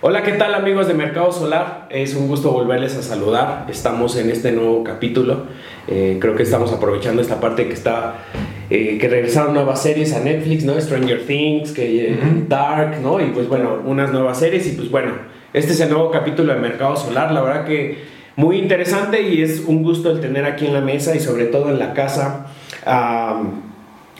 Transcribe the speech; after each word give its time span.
Hola, 0.00 0.22
¿qué 0.22 0.30
tal 0.30 0.54
amigos 0.54 0.86
de 0.86 0.94
Mercado 0.94 1.32
Solar? 1.32 1.88
Es 1.90 2.14
un 2.14 2.28
gusto 2.28 2.52
volverles 2.52 2.94
a 2.94 3.02
saludar. 3.02 3.66
Estamos 3.68 4.14
en 4.16 4.30
este 4.30 4.52
nuevo 4.52 4.84
capítulo. 4.84 5.46
Eh, 5.88 6.18
creo 6.20 6.36
que 6.36 6.44
estamos 6.44 6.72
aprovechando 6.72 7.20
esta 7.20 7.40
parte 7.40 7.66
que 7.66 7.72
está 7.72 8.14
eh, 8.70 8.96
que 9.00 9.08
regresaron 9.08 9.54
nuevas 9.54 9.82
series 9.82 10.14
a 10.14 10.20
Netflix, 10.20 10.62
¿no? 10.62 10.80
Stranger 10.80 11.26
Things, 11.26 11.72
que 11.72 12.12
eh, 12.12 12.18
Dark, 12.46 13.00
¿no? 13.02 13.20
Y 13.20 13.30
pues 13.30 13.48
bueno, 13.48 13.80
unas 13.84 14.12
nuevas 14.12 14.38
series 14.38 14.68
y 14.68 14.76
pues 14.76 14.88
bueno, 14.88 15.14
este 15.52 15.72
es 15.72 15.80
el 15.80 15.90
nuevo 15.90 16.12
capítulo 16.12 16.54
de 16.54 16.60
Mercado 16.60 16.96
Solar. 16.96 17.32
La 17.32 17.40
verdad 17.40 17.64
que 17.64 17.98
muy 18.36 18.58
interesante 18.58 19.22
y 19.22 19.42
es 19.42 19.64
un 19.66 19.82
gusto 19.82 20.12
el 20.12 20.20
tener 20.20 20.44
aquí 20.44 20.64
en 20.66 20.74
la 20.74 20.80
mesa 20.80 21.16
y 21.16 21.18
sobre 21.18 21.46
todo 21.46 21.70
en 21.70 21.80
la 21.80 21.92
casa 21.92 22.46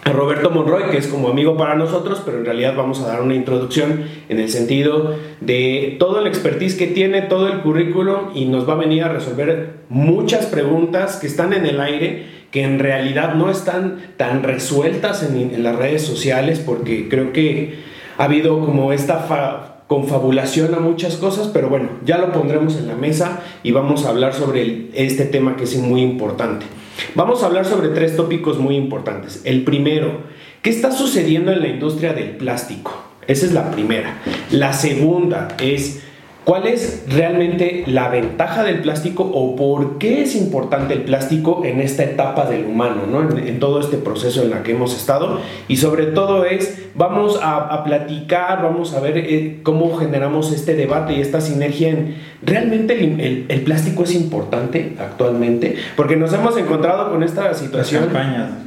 Roberto 0.04 0.50
Monroy, 0.50 0.90
que 0.90 0.98
es 0.98 1.06
como 1.06 1.28
amigo 1.28 1.56
para 1.56 1.74
nosotros, 1.74 2.22
pero 2.24 2.38
en 2.38 2.44
realidad 2.44 2.74
vamos 2.76 3.00
a 3.02 3.08
dar 3.08 3.22
una 3.22 3.34
introducción 3.34 4.04
en 4.28 4.40
el 4.40 4.48
sentido 4.48 5.14
de 5.40 5.96
todo 5.98 6.20
el 6.20 6.26
expertise 6.26 6.76
que 6.76 6.86
tiene, 6.86 7.22
todo 7.22 7.48
el 7.48 7.60
currículum 7.60 8.30
y 8.34 8.46
nos 8.46 8.68
va 8.68 8.74
a 8.74 8.76
venir 8.76 9.04
a 9.04 9.08
resolver 9.08 9.80
muchas 9.88 10.46
preguntas 10.46 11.16
que 11.16 11.26
están 11.26 11.52
en 11.52 11.66
el 11.66 11.80
aire, 11.80 12.26
que 12.50 12.62
en 12.62 12.78
realidad 12.78 13.34
no 13.34 13.50
están 13.50 14.12
tan 14.16 14.42
resueltas 14.42 15.22
en, 15.22 15.62
las 15.62 15.76
redes 15.76 16.02
sociales, 16.02 16.60
porque 16.64 17.08
creo 17.08 17.32
que 17.32 17.78
ha 18.16 18.24
habido 18.24 18.64
como 18.64 18.92
esta 18.92 19.82
confabulación 19.86 20.74
a 20.74 20.80
muchas 20.80 21.16
cosas, 21.16 21.48
pero 21.48 21.68
bueno, 21.68 21.90
ya 22.04 22.18
lo 22.18 22.32
pondremos 22.32 22.76
en 22.76 22.88
la 22.88 22.94
mesa 22.94 23.42
y 23.62 23.72
vamos 23.72 24.04
a 24.04 24.10
hablar 24.10 24.34
sobre 24.34 24.88
este 24.94 25.24
tema 25.24 25.56
que 25.56 25.64
es 25.64 25.76
muy 25.76 26.02
importante. 26.02 26.66
Vamos 27.14 27.42
a 27.42 27.46
hablar 27.46 27.64
sobre 27.64 27.88
tres 27.88 28.16
tópicos 28.16 28.58
muy 28.58 28.76
importantes. 28.76 29.42
El 29.44 29.64
primero, 29.64 30.20
¿qué 30.62 30.70
está 30.70 30.92
sucediendo 30.92 31.52
en 31.52 31.60
la 31.60 31.68
industria 31.68 32.12
del 32.12 32.36
plástico? 32.36 32.92
Esa 33.26 33.46
es 33.46 33.52
la 33.52 33.70
primera. 33.70 34.22
La 34.50 34.72
segunda 34.72 35.48
es 35.60 36.02
¿Cuál 36.48 36.66
es 36.66 37.04
realmente 37.06 37.84
la 37.86 38.08
ventaja 38.08 38.64
del 38.64 38.80
plástico 38.80 39.22
o 39.22 39.54
por 39.54 39.98
qué 39.98 40.22
es 40.22 40.34
importante 40.34 40.94
el 40.94 41.02
plástico 41.02 41.60
en 41.66 41.78
esta 41.78 42.04
etapa 42.04 42.46
del 42.46 42.64
humano, 42.64 43.02
¿no? 43.06 43.36
en, 43.36 43.60
todo 43.60 43.80
este 43.80 43.98
proceso 43.98 44.42
en 44.42 44.52
el 44.52 44.62
que 44.62 44.72
hemos 44.72 44.96
estado? 44.96 45.40
Y 45.68 45.76
sobre 45.76 46.06
todo 46.06 46.46
es, 46.46 46.88
vamos 46.94 47.38
a, 47.42 47.84
platicar, 47.84 48.62
vamos 48.62 48.94
a 48.94 49.00
ver 49.00 49.18
eh, 49.18 49.60
cómo 49.62 49.94
generamos 49.98 50.50
este 50.50 50.74
debate 50.74 51.12
y 51.12 51.20
esta 51.20 51.42
sinergia 51.42 51.90
en, 51.90 52.16
¿realmente 52.40 52.94
el, 52.98 53.60
plástico 53.60 54.04
es 54.04 54.14
importante 54.14 54.96
actualmente? 54.98 55.76
Porque 55.96 56.16
nos 56.16 56.32
hemos 56.32 56.56
encontrado 56.56 57.10
con 57.10 57.22
esta 57.22 57.52
situación 57.52 58.08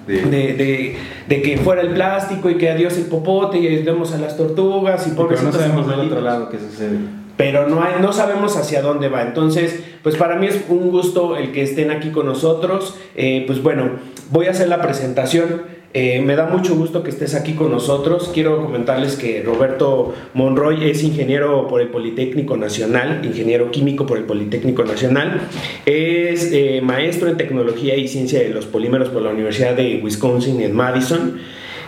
de... 0.06 0.96
De, 1.28 1.42
que 1.42 1.58
fuera 1.58 1.82
el 1.82 1.94
plástico 1.94 2.50
y 2.50 2.58
que 2.58 2.70
adiós 2.70 2.98
el 2.98 3.06
popote 3.06 3.58
y 3.58 3.66
ayudemos 3.66 4.14
a 4.14 4.18
las 4.18 4.36
tortugas 4.38 5.08
y 5.08 5.12
por 5.12 5.32
no 5.32 5.52
sabemos 5.52 5.88
del 5.88 6.02
otro 6.02 6.20
lado 6.20 6.50
qué 6.50 6.60
sucede 6.60 7.21
pero 7.42 7.68
no, 7.68 7.82
no 8.00 8.14
sabemos 8.14 8.56
hacia 8.56 8.84
dónde 8.84 9.10
va. 9.10 9.24
Entonces, 9.24 9.80
pues 10.04 10.16
para 10.16 10.36
mí 10.36 10.46
es 10.46 10.64
un 10.70 10.92
gusto 10.92 11.36
el 11.38 11.52
que 11.52 11.64
estén 11.64 11.90
aquí 11.90 12.12
con 12.12 12.28
nosotros. 12.28 13.00
Eh, 13.16 13.46
pues 13.48 13.64
bueno, 13.64 13.94
voy 14.30 14.46
a 14.46 14.52
hacer 14.52 14.68
la 14.68 14.80
presentación. 14.80 15.64
Eh, 15.96 16.22
me 16.22 16.36
da 16.36 16.46
mucho 16.46 16.76
gusto 16.76 17.02
que 17.02 17.10
estés 17.10 17.34
aquí 17.34 17.54
con 17.54 17.72
nosotros. 17.72 18.30
Quiero 18.32 18.64
comentarles 18.64 19.16
que 19.16 19.42
Roberto 19.42 20.14
Monroy 20.36 20.88
es 20.88 21.02
ingeniero 21.02 21.68
por 21.68 21.82
el 21.82 21.88
Politécnico 21.88 22.58
Nacional, 22.58 23.22
ingeniero 23.26 23.72
químico 23.72 24.06
por 24.06 24.20
el 24.20 24.26
Politécnico 24.26 24.84
Nacional. 24.84 25.42
Es 25.88 26.52
eh, 26.54 26.82
maestro 26.84 27.28
en 27.28 27.38
tecnología 27.38 27.98
y 27.98 28.08
ciencia 28.08 28.40
de 28.40 28.50
los 28.50 28.68
polímeros 28.68 29.10
por 29.10 29.24
la 29.24 29.32
Universidad 29.32 29.74
de 29.74 30.00
Wisconsin 30.04 30.62
en 30.62 30.74
Madison. 30.74 31.40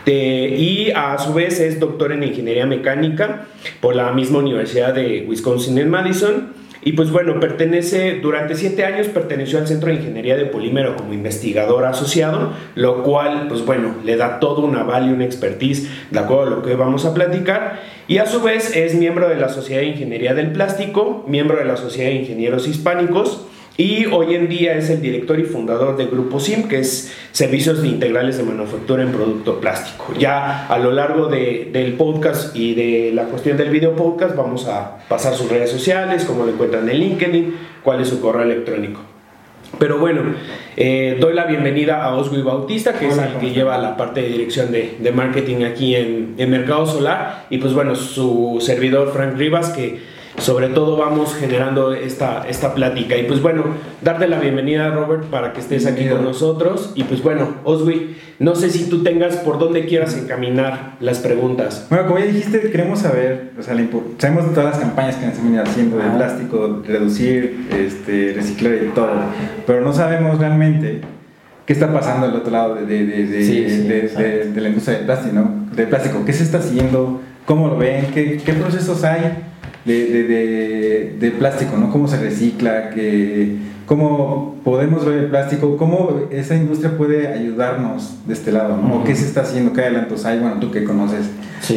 Este, 0.06 0.50
y 0.58 0.92
a 0.92 1.18
su 1.18 1.34
vez 1.34 1.62
es 1.62 1.80
doctor 1.80 2.12
en 2.12 2.23
ingeniería 2.23 2.66
mecánica 2.66 3.46
por 3.80 3.96
la 3.96 4.12
misma 4.12 4.40
Universidad 4.40 4.94
de 4.94 5.26
Wisconsin 5.26 5.78
en 5.78 5.90
Madison. 5.90 6.54
Y 6.82 6.92
pues 6.92 7.09
bueno, 7.12 7.40
pertenece, 7.40 8.20
durante 8.20 8.56
siete 8.56 8.84
años 8.84 9.08
perteneció 9.08 9.59
al 9.59 9.68
Centro 9.68 9.88
de 9.88 9.96
Ingeniería 9.96 10.36
de 10.36 10.44
Polímero 10.44 10.98
como 10.98 11.14
investigador 11.14 11.86
asociado, 11.86 12.52
lo 12.76 13.03
cual, 13.03 13.46
pues 13.47 13.66
bueno, 13.66 13.96
le 14.03 14.18
da 14.18 14.41
todo 14.41 14.66
un 14.66 14.75
aval 14.75 15.09
y 15.09 15.14
una 15.14 15.24
expertise 15.24 15.88
de 16.12 16.20
acuerdo 16.20 16.47
a 16.47 16.50
lo 16.58 16.62
que 16.62 16.75
vamos 16.75 17.06
a 17.06 17.14
platicar. 17.14 17.80
Y 18.09 18.18
a 18.18 18.25
su 18.25 18.41
vez 18.41 18.75
es 18.75 18.96
miembro 18.96 19.30
de 19.30 19.38
la 19.38 19.47
Sociedad 19.47 19.80
de 19.80 19.88
Ingeniería 19.88 20.34
del 20.34 20.52
Plástico, 20.52 21.24
miembro 21.25 21.56
de 21.56 21.64
la 21.64 21.78
Sociedad 21.78 22.09
de 22.09 22.16
Ingenieros 22.16 22.68
Hispánicos 22.68 23.47
y 23.75 24.06
hoy 24.06 24.35
en 24.35 24.50
día 24.50 24.75
es 24.78 24.89
el 24.89 25.01
director 25.01 25.39
y 25.39 25.44
fundador 25.44 25.97
del 25.97 26.09
Grupo 26.09 26.39
SIM, 26.39 26.67
que 26.67 26.79
es 26.79 27.11
Servicios 27.31 27.84
Integrales 27.84 28.38
de 28.38 28.44
Manufactura 28.44 29.01
en 29.01 29.11
Producto 29.11 29.59
Plástico. 29.59 30.13
Ya 30.19 30.67
a 30.67 30.78
lo 30.78 30.91
largo 30.91 31.28
de, 31.28 31.69
del 31.73 31.94
podcast 31.94 32.56
y 32.56 32.75
de 32.75 33.11
la 33.13 33.23
cuestión 33.25 33.57
del 33.57 33.72
video 33.72 33.95
podcast 33.95 34.35
vamos 34.35 34.67
a 34.67 35.00
pasar 35.07 35.34
sus 35.34 35.50
redes 35.50 35.72
sociales, 35.72 36.23
cómo 36.25 36.45
lo 36.45 36.51
encuentran 36.51 36.88
en 36.88 37.00
LinkedIn, 37.00 37.56
cuál 37.84 38.01
es 38.01 38.09
su 38.09 38.22
correo 38.22 38.44
electrónico. 38.44 39.01
Pero 39.79 39.97
bueno, 39.97 40.22
eh, 40.78 41.17
doy 41.19 41.34
la 41.34 41.45
bienvenida 41.45 42.03
a 42.03 42.16
Oswi 42.16 42.44
Bautista, 42.44 42.94
que 42.94 43.07
es 43.07 43.17
el 43.17 43.40
que 43.40 43.50
lleva 43.55 43.79
la 43.79 43.97
parte 43.97 44.22
de 44.22 44.29
dirección 44.29 44.72
de, 44.72 44.97
de 45.00 45.11
marketing 45.11 45.63
aquí 45.63 45.95
en, 45.95 46.35
en 46.38 46.51
Mercado 46.51 46.85
Solar, 46.85 47.47
y 47.50 47.57
pues 47.57 47.73
bueno, 47.73 47.95
su 47.95 48.59
servidor 48.61 49.11
Frank 49.11 49.35
Rivas, 49.35 49.69
que 49.69 50.12
sobre 50.38 50.68
todo 50.70 50.98
vamos 50.98 51.36
generando 51.36 51.94
esta, 51.94 52.48
esta 52.48 52.74
plática. 52.74 53.16
Y 53.18 53.24
pues 53.24 53.42
bueno, 53.42 53.64
darte 54.02 54.28
la 54.28 54.40
bienvenida, 54.40 54.90
Robert, 54.90 55.26
para 55.26 55.54
que 55.54 55.60
estés 55.62 55.86
aquí 55.86 56.08
con 56.08 56.24
nosotros. 56.24 56.92
Y 56.96 57.04
pues 57.04 57.22
bueno, 57.22 57.56
Oswi, 57.64 58.16
no 58.40 58.56
sé 58.56 58.70
si 58.70 58.90
tú 58.90 59.04
tengas 59.04 59.38
por 59.38 59.60
dónde 59.60 59.86
quieras 59.86 60.18
encaminar 60.18 60.96
las 61.00 61.20
preguntas. 61.20 61.86
Bueno, 61.90 62.08
como 62.08 62.20
ya 62.20 62.26
dijiste, 62.26 62.72
queremos 62.72 63.00
saber, 63.00 63.52
o 63.60 63.64
sea, 63.64 63.76
sabemos 64.18 64.50
de 64.50 64.56
todas 64.56 64.72
las 64.72 64.80
campañas 64.80 65.16
que 65.16 65.26
han 65.26 65.34
venido 65.44 65.64
haciendo 65.64 65.98
de 65.98 66.10
plástico, 66.10 66.82
reducir, 66.86 67.68
este, 67.72 68.34
reciclar 68.36 68.74
y 68.74 68.90
todo, 68.90 69.12
pero 69.68 69.82
no 69.82 69.94
sabemos 69.94 70.40
realmente 70.40 71.02
qué 71.66 71.74
está 71.74 71.94
pasando 71.94 72.26
al 72.26 72.36
otro 72.36 72.52
lado 72.52 72.76
de, 72.76 72.86
de, 72.86 73.26
de, 73.26 74.52
de 74.54 74.62
la 74.62 74.68
industria 74.68 74.98
del 74.98 75.06
plástico, 75.06 75.36
¿no? 75.36 75.76
Del 75.76 75.88
plástico. 75.88 76.26
¿Qué 76.26 76.34
se 76.34 76.44
está 76.44 76.58
haciendo? 76.58 77.22
¿Cómo 77.46 77.68
lo 77.68 77.78
ven? 77.78 78.08
¿Qué, 78.14 78.42
qué 78.44 78.54
procesos 78.54 79.04
hay? 79.04 79.53
De, 79.86 80.24
de, 80.24 81.16
de, 81.20 81.32
plástico, 81.32 81.78
¿no? 81.78 81.92
Cómo 81.92 82.08
se 82.08 82.18
recicla, 82.18 82.90
que, 82.90 83.58
cómo 83.86 84.56
podemos 84.64 85.06
ver 85.06 85.20
el 85.20 85.26
plástico, 85.28 85.78
cómo 85.78 86.28
esa 86.32 86.56
industria 86.56 86.98
puede 86.98 87.28
ayudarnos 87.28 88.16
de 88.26 88.34
este 88.34 88.52
lado, 88.52 88.78
¿no? 88.78 89.04
¿Qué 89.04 89.16
se 89.16 89.26
está 89.26 89.42
haciendo? 89.42 89.74
¿Qué 89.74 89.82
adelantos 89.82 90.26
hay? 90.26 90.40
Bueno, 90.40 90.60
tú 90.60 90.72
que 90.72 90.84
conoces 90.84 91.30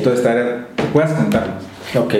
toda 0.03 0.15
esta 0.15 0.33
área, 0.33 0.67
¿qué 0.77 0.84
puedas 0.93 1.12
contarnos? 1.12 1.65
Ok. 1.99 2.15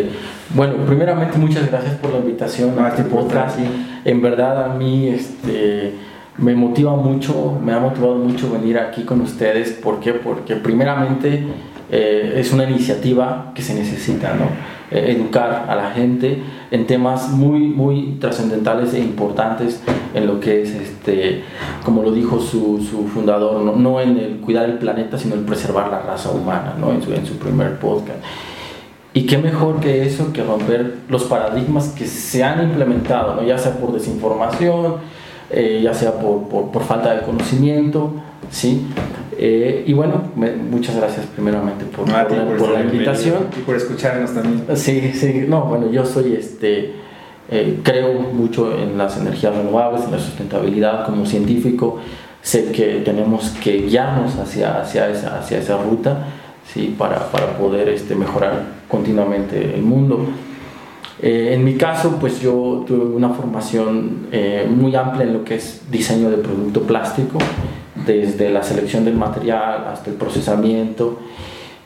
Bueno, 0.55 0.75
primeramente 0.87 1.39
muchas 1.39 1.69
gracias 1.69 1.97
por 1.97 2.13
la 2.13 2.19
invitación 2.19 2.79
a 2.79 2.89
este 2.89 3.03
podcast. 3.03 3.59
En 4.05 4.23
verdad 4.23 4.65
a 4.65 4.75
mí 4.75 5.09
este, 5.09 5.93
me 6.39 6.55
motiva 6.55 6.95
mucho, 6.95 7.59
me 7.63 7.73
ha 7.73 7.79
motivado 7.79 8.17
mucho 8.17 8.51
venir 8.51 8.79
aquí 8.79 9.05
con 9.05 9.21
ustedes. 9.21 9.73
¿Por 9.73 10.01
qué? 10.01 10.13
Porque 10.13 10.57
primeramente 10.57 11.47
eh, 11.91 12.35
es 12.37 12.53
una 12.53 12.69
iniciativa 12.69 13.53
que 13.55 13.63
se 13.63 13.75
necesita, 13.75 14.35
¿no? 14.35 14.47
Eh, 14.91 15.17
educar 15.17 15.67
a 15.69 15.75
la 15.75 15.91
gente 15.91 16.43
en 16.71 16.87
temas 16.87 17.31
muy, 17.31 17.61
muy 17.61 18.19
trascendentales 18.21 18.95
e 18.95 19.01
importantes 19.01 19.83
en 20.15 20.27
lo 20.27 20.39
que 20.39 20.63
es, 20.63 20.71
este, 20.71 21.43
como 21.85 22.03
lo 22.03 22.13
dijo 22.13 22.41
su, 22.41 22.81
su 22.89 23.09
fundador, 23.09 23.63
¿no? 23.63 23.75
no, 23.75 24.01
en 24.01 24.17
el 24.17 24.37
cuidar 24.37 24.67
el 24.71 24.79
planeta, 24.79 25.19
sino 25.19 25.35
en 25.35 25.45
preservar 25.45 25.91
la 25.91 26.01
raza 26.01 26.31
humana, 26.31 26.75
¿no? 26.79 26.93
en, 26.93 27.03
su, 27.03 27.13
en 27.13 27.27
su 27.27 27.37
primer 27.37 27.79
podcast. 27.79 28.19
Y 29.13 29.27
qué 29.27 29.39
mejor 29.39 29.81
que 29.81 30.07
eso, 30.07 30.33
que 30.33 30.45
romper 30.45 30.99
los 31.09 31.25
paradigmas 31.25 31.89
que 31.89 32.07
se 32.07 32.45
han 32.45 32.63
implementado, 32.63 33.35
¿no? 33.35 33.43
ya 33.43 33.59
sea 33.59 33.73
por 33.79 33.93
desinformación, 33.93 34.97
eh, 35.51 35.81
ya 35.83 35.95
sea 35.95 36.13
por, 36.13 36.49
por, 36.49 36.71
por, 36.71 36.83
falta 36.83 37.15
de 37.15 37.23
conocimiento, 37.23 38.13
¿sí? 38.51 38.87
Eh, 39.39 39.85
y 39.87 39.93
bueno, 39.93 40.23
muchas 40.71 40.97
gracias 40.97 41.27
primeramente 41.27 41.85
por, 41.85 42.07
por, 42.07 42.71
la, 42.71 42.81
invitación. 42.81 43.49
Y 43.57 43.61
por 43.61 43.77
escucharnos 43.77 44.33
también. 44.33 44.65
Sí, 44.77 45.13
sí, 45.15 45.45
no, 45.47 45.67
bueno, 45.67 45.91
yo 45.91 46.07
soy 46.07 46.35
este, 46.35 46.95
eh, 47.51 47.81
creo 47.83 48.15
mucho 48.15 48.77
en 48.77 48.99
las 48.99 49.19
energías 49.19 49.55
renovables, 49.55 50.05
en 50.05 50.13
la 50.13 50.19
sustentabilidad 50.19 51.05
como 51.05 51.27
científico. 51.27 51.99
Sé 52.43 52.73
que 52.73 53.03
tenemos 53.05 53.51
que 53.63 53.83
guiarnos 53.83 54.37
hacia, 54.37 54.81
hacia, 54.81 55.09
esa, 55.11 55.39
hacia 55.39 55.59
esa 55.59 55.77
ruta 55.83 56.27
¿sí? 56.73 56.95
para, 56.97 57.31
para 57.31 57.59
poder 57.59 57.89
este, 57.89 58.15
mejorar 58.15 58.63
continuamente 58.89 59.75
el 59.75 59.83
mundo. 59.83 60.27
Eh, 61.23 61.55
en 61.55 61.65
mi 61.65 61.75
caso, 61.75 62.17
pues 62.21 62.41
yo 62.41 62.85
tuve 62.87 63.05
una 63.05 63.31
formación 63.31 64.27
muy 64.69 64.95
amplia 64.95 65.25
en 65.25 65.33
lo 65.33 65.45
que 65.45 65.57
es 65.57 65.83
diseño 65.91 66.31
de 66.31 66.39
producto 66.39 66.83
plástico 66.83 67.39
desde 68.07 68.51
la 68.51 68.63
selección 68.63 69.05
del 69.05 69.15
material 69.15 69.87
hasta 69.89 70.11
el 70.11 70.17
procesamiento 70.17 71.19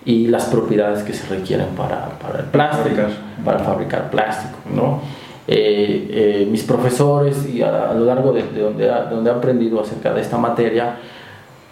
y 0.05 0.27
las 0.27 0.47
propiedades 0.47 1.03
que 1.03 1.13
se 1.13 1.27
requieren 1.27 1.69
para, 1.77 2.19
para 2.19 2.41
el 2.41 2.47
plástico, 2.47 3.03
para 3.45 3.59
fabricar 3.61 4.11
plástico. 4.11 4.59
¿no? 4.75 5.01
Eh, 5.47 6.09
eh, 6.11 6.49
mis 6.51 6.63
profesores 6.63 7.49
y 7.49 7.63
a, 7.63 7.93
lo 7.93 8.05
largo 8.05 8.33
de, 8.33 8.43
donde, 8.43 8.87
donde 8.87 9.31
he 9.31 9.33
aprendido 9.33 9.81
acerca 9.81 10.13
de 10.13 10.21
esta 10.21 10.39
materia, 10.39 10.97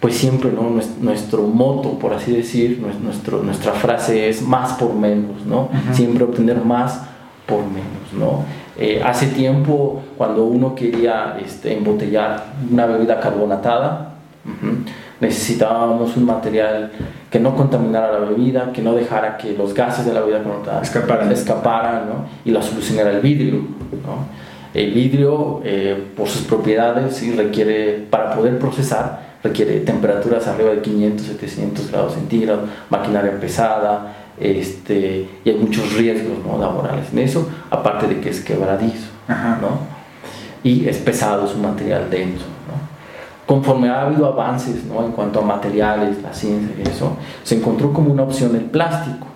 pues 0.01 0.17
siempre 0.17 0.51
¿no? 0.53 0.71
nuestro, 1.01 1.43
moto, 1.43 1.99
por 1.99 2.13
así 2.13 2.33
decir, 2.33 2.83
nuestro, 3.03 3.43
nuestra 3.43 3.73
frase 3.73 4.29
es 4.29 4.43
más 4.43 4.75
por 4.75 4.95
menos, 4.95 5.45
¿no? 5.47 5.69
siempre 5.93 6.25
obtener 6.25 6.59
más 6.65 7.03
por 7.49 7.65
menos, 7.65 8.13
¿no? 8.13 8.45
Eh, 8.77 9.03
hace 9.03 9.29
tiempo, 9.29 10.03
cuando 10.19 10.45
uno 10.45 10.75
quería 10.75 11.39
este, 11.45 11.77
embotellar 11.77 12.45
una 12.71 12.87
bebida 12.87 13.19
carbonatada, 13.19 14.13
necesitábamos 15.21 16.17
un 16.17 16.27
material 16.27 16.93
que 17.31 17.41
no 17.41 17.57
contaminara 17.57 18.13
la 18.13 18.19
bebida, 18.21 18.71
que 18.73 18.83
no 18.83 18.95
dejara 18.95 19.37
que 19.37 19.53
los 19.55 19.75
gases 19.75 20.05
de 20.07 20.13
la 20.13 20.21
bebida 20.21 20.43
carbonatada 20.43 20.83
escaparan, 20.83 21.33
escaparan 21.33 22.09
¿no? 22.09 22.27
y 22.45 22.51
la 22.51 22.63
solución 22.63 22.99
era 22.99 23.11
el 23.11 23.21
vidrio. 23.21 23.55
¿no? 23.57 24.29
El 24.75 24.93
vidrio, 24.93 25.61
eh, 25.65 26.11
por 26.17 26.29
sus 26.29 26.43
propiedades, 26.43 27.17
sí 27.17 27.33
requiere, 27.33 28.07
para 28.11 28.35
poder 28.35 28.59
procesar, 28.59 29.39
requiere 29.43 29.81
temperaturas 29.81 30.47
arriba 30.47 30.71
de 30.71 30.83
500, 30.83 31.27
700 31.27 31.91
grados 31.91 32.15
centígrados, 32.15 32.69
maquinaria 32.91 33.41
pesada, 33.41 34.15
este, 34.41 35.29
y 35.45 35.51
hay 35.51 35.57
muchos 35.57 35.93
riesgos 35.95 36.39
¿no? 36.47 36.59
laborales 36.59 37.13
en 37.13 37.21
eso, 37.21 37.49
aparte 37.71 38.07
de 38.07 38.21
que 38.21 38.31
es 38.31 38.41
quebradizo, 38.41 39.09
¿no? 39.29 39.99
y 40.63 40.89
es 40.89 40.99
pesado, 40.99 41.47
es 41.47 41.55
un 41.55 41.63
material 41.63 42.11
denso. 42.11 42.45
¿no? 42.45 42.79
Conforme 43.47 43.89
ha 43.89 44.03
habido 44.03 44.27
avances 44.27 44.85
¿no? 44.85 45.05
en 45.05 45.13
cuanto 45.13 45.41
a 45.41 45.43
materiales, 45.43 46.23
la 46.23 46.33
ciencia 46.33 46.75
y 46.79 46.89
eso, 46.89 47.17
se 47.43 47.57
encontró 47.57 47.93
como 47.93 48.13
una 48.13 48.23
opción 48.23 48.55
el 48.57 48.65
plástico. 48.65 49.27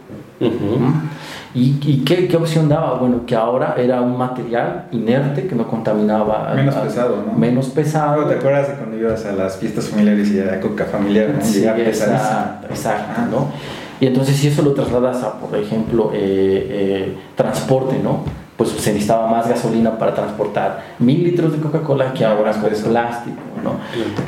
¿Y, 1.55 1.79
y 1.83 2.03
qué, 2.05 2.27
qué, 2.27 2.37
opción 2.37 2.69
daba? 2.69 2.99
Bueno, 2.99 3.27
que 3.27 3.37
ahora 3.37 3.75
era 3.77 4.01
un 4.01 4.17
material 4.17 4.89
inerte 4.91 5.47
que 5.47 5.55
no 5.55 5.69
contaminaba. 5.69 6.53
Menos 6.55 6.75
pesado, 6.75 7.25
¿no? 7.27 7.33
Menos 7.35 7.69
pesado. 7.69 8.25
¿Te 8.25 8.35
acuerdas 8.37 8.69
de 8.69 8.75
cuando 8.75 8.97
ibas 8.97 9.25
a 9.27 9.33
las 9.33 9.59
fiestas 9.59 9.89
familiares 9.89 10.31
y 10.33 10.39
era 10.39 10.59
coca 10.61 10.87
familiar? 10.87 11.29
¿no? 11.29 11.45
Sí, 11.45 11.65
exacto, 11.65 12.67
exacto 12.69 13.21
¿no? 13.31 13.49
Y 14.03 14.07
entonces 14.09 14.37
si 14.37 14.49
eso 14.49 14.63
lo 14.63 14.73
trasladas 14.73 15.23
a, 15.23 15.35
por 15.35 15.57
ejemplo, 15.57 16.11
eh, 16.13 16.67
eh, 16.71 17.17
transporte, 17.37 18.01
¿no? 18.03 18.25
Pues 18.57 18.71
se 18.71 18.93
necesitaba 18.93 19.29
más 19.29 19.49
gasolina 19.49 19.97
para 19.97 20.13
transportar 20.13 20.97
mil 20.99 21.23
litros 21.23 21.53
de 21.53 21.59
Coca-Cola 21.61 22.13
que 22.13 22.25
ahora 22.25 22.51
con 22.51 22.73
plástico, 22.73 23.37
¿no? 23.63 23.77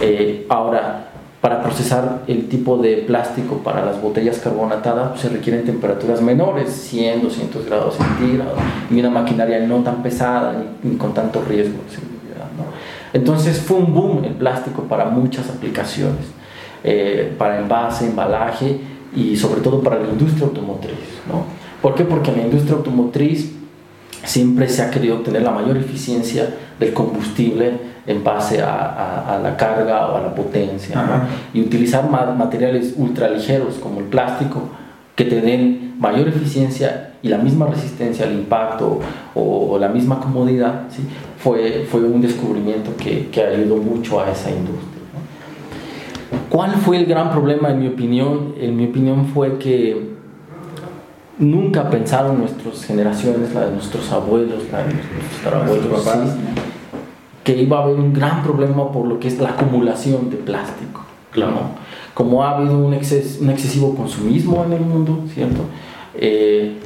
Eh, 0.01 0.47
ahora, 0.49 1.09
para 1.41 1.61
procesar 1.61 2.21
el 2.29 2.49
tipo 2.49 2.77
de 2.77 2.99
plástico 2.99 3.57
para 3.65 3.85
las 3.85 4.01
botellas 4.01 4.39
carbonatadas 4.39 5.09
pues, 5.09 5.23
se 5.23 5.29
requieren 5.29 5.65
temperaturas 5.65 6.23
menores, 6.23 6.71
100, 6.71 7.23
200 7.23 7.67
grados 7.67 7.97
centígrados, 7.97 8.55
y 8.89 9.01
una 9.01 9.11
maquinaria 9.11 9.59
no 9.67 9.79
tan 9.79 10.05
pesada 10.05 10.55
ni, 10.85 10.97
con 10.97 11.13
tanto 11.13 11.43
riesgo 11.43 11.83
de 11.83 11.97
seguridad. 11.97 12.47
¿no? 12.57 12.63
Entonces 13.13 13.59
fue 13.61 13.79
un 13.79 13.93
boom 13.93 14.23
el 14.23 14.35
plástico 14.35 14.83
para 14.83 15.07
muchas 15.07 15.51
aplicaciones, 15.51 16.27
para 17.39 17.59
envase, 17.59 18.07
embalaje, 18.07 18.94
y 19.15 19.37
sobre 19.37 19.61
todo 19.61 19.81
para 19.81 19.99
la 19.99 20.09
industria 20.09 20.47
automotriz. 20.47 20.99
¿no? 21.29 21.45
¿Por 21.81 21.95
qué? 21.95 22.05
Porque 22.05 22.31
en 22.31 22.39
la 22.39 22.43
industria 22.45 22.77
automotriz 22.77 23.53
siempre 24.25 24.69
se 24.69 24.83
ha 24.83 24.91
querido 24.91 25.17
obtener 25.17 25.43
la 25.43 25.51
mayor 25.51 25.77
eficiencia 25.77 26.55
del 26.79 26.93
combustible 26.93 27.95
en 28.07 28.23
base 28.23 28.63
a, 28.63 29.35
a, 29.35 29.39
la 29.39 29.57
carga 29.57 30.09
o 30.09 30.17
a 30.17 30.21
la 30.21 30.35
potencia 30.35 31.03
¿no? 31.03 31.23
y 31.53 31.63
utilizar 31.63 32.09
materiales 32.11 32.95
ultraligeros 32.97 33.77
como 33.77 34.01
el 34.01 34.07
plástico 34.07 34.63
que 35.15 35.25
te 35.25 35.41
den 35.41 35.95
mayor 35.99 36.29
eficiencia 36.29 37.13
y 37.23 37.29
la 37.29 37.39
misma 37.39 37.67
resistencia 37.67 38.27
al 38.27 38.33
impacto 38.33 39.01
o, 39.35 39.73
o 39.73 39.79
la 39.79 39.89
misma 39.89 40.21
comodidad 40.21 40.83
¿sí? 40.91 41.03
fue, 41.39 41.87
fue 41.91 42.03
un 42.03 42.21
descubrimiento 42.21 42.97
que, 42.97 43.29
que 43.29 43.43
ayudó 43.43 43.77
mucho 43.77 44.21
a 44.21 44.31
esa 44.31 44.51
industria. 44.51 44.94
¿Cuál 46.49 46.73
fue 46.77 46.99
el 46.99 47.07
gran 47.07 47.31
problema 47.31 47.71
en 47.71 47.81
mi 47.81 47.89
opinión? 47.89 48.55
En 48.61 48.77
mi 48.77 48.87
opinión 48.87 49.27
fue 49.27 49.59
que 49.59 50.15
nunca 51.39 51.91
pensaron 51.91 52.39
nuestras 52.39 52.85
generaciones, 52.85 53.53
la 53.55 53.67
de 53.67 53.73
nuestros 53.73 54.11
abuelos, 54.13 54.63
la 54.71 54.85
de 54.85 54.95
nuestros 54.95 55.53
abuelos, 55.53 56.05
papás, 56.05 56.37
que 57.43 57.61
iba 57.61 57.79
a 57.79 57.83
haber 57.83 57.97
un 57.97 58.13
gran 58.13 58.43
problema 58.43 58.91
por 58.93 59.07
lo 59.07 59.19
que 59.19 59.29
es 59.29 59.39
la 59.39 59.51
acumulación 59.51 60.31
de 60.31 60.37
plástico. 60.37 61.05
Claro. 61.31 61.57
Como 62.15 62.45
ha 62.45 62.57
habido 62.57 62.79
un, 62.79 62.95
exces, 62.95 63.39
un, 63.41 63.51
excesivo 63.51 63.95
consumismo 63.97 64.65
en 64.65 64.75
el 64.75 64.81
mundo, 64.83 65.25
¿cierto? 65.33 65.63
Eh, 66.15 66.79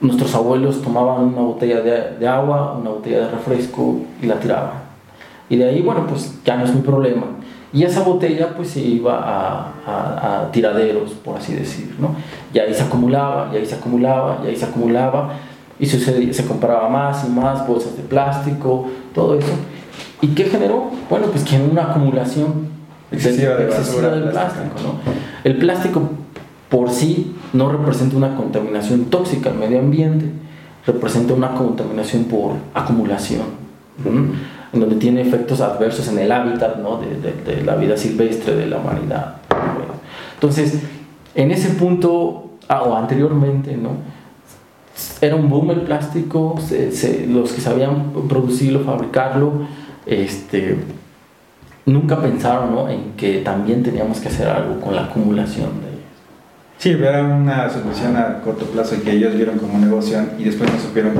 nuestros 0.00 0.34
abuelos 0.34 0.80
tomaban 0.80 1.24
una 1.24 1.42
botella 1.42 1.82
de, 1.82 2.16
de, 2.18 2.26
agua, 2.26 2.78
una 2.80 2.90
botella 2.90 3.26
de 3.26 3.30
refresco 3.30 4.00
y 4.22 4.26
la 4.26 4.40
tiraban. 4.40 4.84
Y 5.50 5.56
de 5.56 5.68
ahí, 5.68 5.82
bueno, 5.82 6.06
pues 6.06 6.40
ya 6.44 6.56
no 6.56 6.64
es 6.64 6.74
mi 6.74 6.80
problema. 6.80 7.24
Y 7.74 7.82
esa 7.82 8.02
botella 8.02 8.54
pues 8.56 8.70
se 8.70 8.80
iba 8.80 9.18
a, 9.18 10.44
a, 10.44 10.52
tiraderos, 10.52 11.10
por 11.10 11.38
así 11.38 11.54
decir, 11.54 11.92
¿no? 11.98 12.14
Y 12.52 12.60
ahí 12.60 12.72
se 12.72 12.84
acumulaba, 12.84 13.50
y 13.52 13.56
ahí 13.56 13.66
se 13.66 13.74
acumulaba, 13.74 14.40
y 14.44 14.46
ahí 14.46 14.56
se 14.56 14.64
acumulaba, 14.64 15.32
y 15.80 15.86
se, 15.86 16.32
se 16.32 16.46
compraba 16.46 16.88
más 16.88 17.26
y 17.26 17.30
más 17.30 17.66
bolsas 17.66 17.96
de 17.96 18.04
plástico, 18.04 18.86
todo 19.12 19.36
eso. 19.36 19.52
¿Y 20.20 20.28
qué 20.28 20.44
generó? 20.44 20.92
Bueno, 21.10 21.26
pues 21.26 21.42
que 21.42 21.60
una 21.60 21.90
acumulación 21.90 22.68
excesiva, 23.10 23.54
de, 23.54 23.64
del 23.64 24.28
plástico, 24.30 24.76
¿no? 24.80 25.12
El 25.42 25.58
plástico 25.58 26.02
por 26.68 26.90
sí 26.90 27.34
no 27.52 27.72
representa 27.72 28.16
una 28.16 28.36
contaminación 28.36 29.06
tóxica 29.06 29.50
al 29.50 29.56
medio 29.56 29.80
ambiente, 29.80 30.26
representa 30.86 31.34
una 31.34 31.54
contaminación 31.54 32.24
por 32.24 32.52
acumulación 32.72 33.64
en 34.74 34.80
donde 34.80 34.96
tiene 34.96 35.22
efectos 35.22 35.60
adversos 35.60 36.08
en 36.08 36.18
el 36.18 36.32
hábitat 36.32 36.76
¿no? 36.76 36.98
de, 36.98 37.62
la 37.62 37.76
vida 37.76 37.96
silvestre 37.96 38.54
de 38.54 38.66
la 38.66 38.78
humanidad. 38.78 39.36
Entonces, 40.34 40.80
en 41.34 41.50
ese 41.50 41.70
punto, 41.70 42.50
ah, 42.68 42.82
o 42.82 42.96
anteriormente, 42.96 43.76
¿no? 43.76 43.90
era 45.20 45.36
un 45.36 45.48
boom 45.48 45.70
el 45.70 45.80
plástico, 45.82 46.56
los 47.28 47.52
que 47.52 47.60
sabían 47.60 48.12
producirlo, 48.28 48.80
fabricarlo, 48.80 49.52
este, 50.06 50.76
nunca 51.86 52.20
pensaron 52.20 52.74
¿no? 52.74 52.88
en 52.88 53.12
que 53.16 53.38
también 53.38 53.82
teníamos 53.82 54.18
que 54.18 54.28
hacer 54.28 54.48
algo 54.48 54.80
con 54.80 54.94
la 54.94 55.04
acumulación 55.04 55.80
de 55.80 55.94
Sí, 56.76 56.90
era 56.90 57.22
una 57.22 57.70
solución 57.70 58.16
a 58.16 58.40
corto 58.40 58.66
plazo 58.66 58.96
que 59.02 59.12
ellos 59.12 59.34
vieron 59.34 59.58
como 59.58 59.78
negocio 59.78 60.18
y 60.38 60.44
después 60.44 60.70
no 60.70 60.78
supieron, 60.78 61.12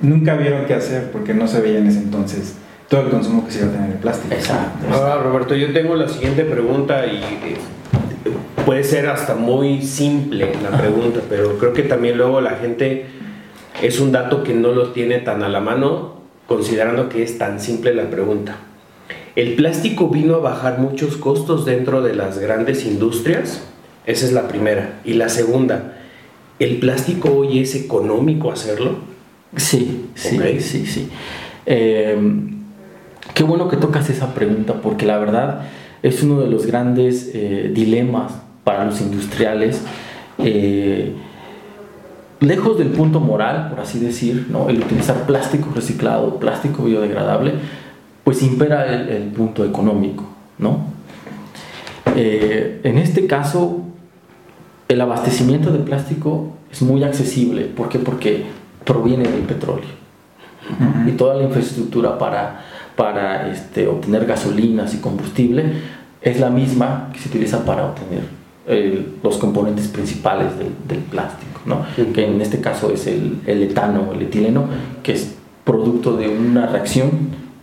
nunca 0.00 0.34
vieron 0.34 0.64
qué 0.64 0.74
hacer 0.74 1.12
porque 1.12 1.34
no 1.34 1.46
se 1.46 1.60
veía 1.60 1.78
en 1.78 1.86
ese 1.86 1.98
entonces 1.98 2.56
todo 2.88 3.02
el 3.02 3.10
consumo 3.10 3.44
que 3.44 3.52
se 3.52 3.58
iba 3.60 3.68
a 3.68 3.72
tener 3.72 3.90
de 3.90 3.96
plástico. 3.96 4.34
Exacto. 4.34 4.86
Ahora, 4.92 5.22
Roberto, 5.22 5.54
yo 5.54 5.72
tengo 5.72 5.94
la 5.94 6.08
siguiente 6.08 6.44
pregunta 6.44 7.06
y 7.06 7.16
eh, 7.18 7.56
puede 8.64 8.82
ser 8.82 9.08
hasta 9.08 9.34
muy 9.34 9.82
simple 9.82 10.52
la 10.62 10.76
pregunta, 10.76 11.20
pero 11.28 11.58
creo 11.58 11.72
que 11.74 11.82
también 11.82 12.16
luego 12.16 12.40
la 12.40 12.52
gente 12.52 13.06
es 13.82 14.00
un 14.00 14.10
dato 14.10 14.42
que 14.42 14.54
no 14.54 14.72
lo 14.72 14.92
tiene 14.92 15.18
tan 15.18 15.42
a 15.42 15.48
la 15.48 15.60
mano, 15.60 16.14
considerando 16.46 17.10
que 17.10 17.22
es 17.22 17.36
tan 17.36 17.60
simple 17.60 17.94
la 17.94 18.08
pregunta. 18.08 18.56
¿El 19.36 19.54
plástico 19.54 20.08
vino 20.08 20.36
a 20.36 20.38
bajar 20.38 20.78
muchos 20.78 21.16
costos 21.16 21.64
dentro 21.64 22.00
de 22.00 22.14
las 22.14 22.38
grandes 22.38 22.84
industrias? 22.86 23.62
Esa 24.06 24.26
es 24.26 24.32
la 24.32 24.48
primera. 24.48 25.00
Y 25.04 25.12
la 25.12 25.28
segunda, 25.28 25.98
¿el 26.58 26.78
plástico 26.78 27.30
hoy 27.30 27.60
es 27.60 27.74
económico 27.74 28.50
hacerlo? 28.50 28.96
Sí, 29.54 30.06
sí, 30.14 30.38
sí, 30.60 30.86
sí. 30.86 31.08
Eh, 31.66 32.16
Qué 33.38 33.44
bueno 33.44 33.68
que 33.68 33.76
tocas 33.76 34.10
esa 34.10 34.34
pregunta 34.34 34.80
porque 34.82 35.06
la 35.06 35.16
verdad 35.16 35.60
es 36.02 36.24
uno 36.24 36.40
de 36.40 36.48
los 36.48 36.66
grandes 36.66 37.30
eh, 37.34 37.70
dilemas 37.72 38.32
para 38.64 38.84
los 38.84 39.00
industriales. 39.00 39.80
Eh, 40.38 41.12
lejos 42.40 42.76
del 42.78 42.88
punto 42.88 43.20
moral, 43.20 43.68
por 43.70 43.78
así 43.78 44.00
decir, 44.00 44.48
¿no? 44.50 44.68
el 44.68 44.80
utilizar 44.80 45.24
plástico 45.24 45.68
reciclado, 45.72 46.40
plástico 46.40 46.82
biodegradable, 46.82 47.52
pues 48.24 48.42
impera 48.42 48.84
el, 48.92 49.28
punto 49.28 49.64
económico. 49.64 50.24
¿no? 50.58 50.86
Eh, 52.16 52.80
en 52.82 52.98
este 52.98 53.28
caso, 53.28 53.82
el 54.88 55.00
abastecimiento 55.00 55.70
de 55.70 55.78
plástico 55.78 56.54
es 56.72 56.82
muy 56.82 57.04
accesible. 57.04 57.66
¿Por 57.66 57.88
qué? 57.88 58.00
Porque 58.00 58.46
proviene 58.84 59.28
del 59.28 59.42
petróleo. 59.42 59.96
Y 61.06 61.12
toda 61.12 61.36
la 61.36 61.44
infraestructura 61.44 62.18
para 62.18 62.64
para 62.98 63.48
este, 63.48 63.86
obtener 63.86 64.26
gasolinas 64.26 64.92
y 64.92 64.96
combustible 64.96 65.64
es 66.20 66.40
la 66.40 66.50
misma 66.50 67.10
que 67.12 67.20
se 67.20 67.28
utiliza 67.28 67.64
para 67.64 67.86
obtener 67.86 68.22
los 69.22 69.38
componentes 69.38 69.86
principales 69.86 70.48
del, 70.58 70.98
plástico, 70.98 71.60
¿no? 71.64 71.86
que 72.12 72.26
en 72.26 72.40
este 72.42 72.60
caso 72.60 72.92
es 72.92 73.06
el, 73.06 73.38
el 73.46 73.62
etano, 73.62 74.12
el 74.12 74.22
etileno, 74.22 74.64
que 75.02 75.12
es 75.12 75.36
producto 75.64 76.16
de 76.16 76.28
una 76.28 76.66
reacción 76.66 77.10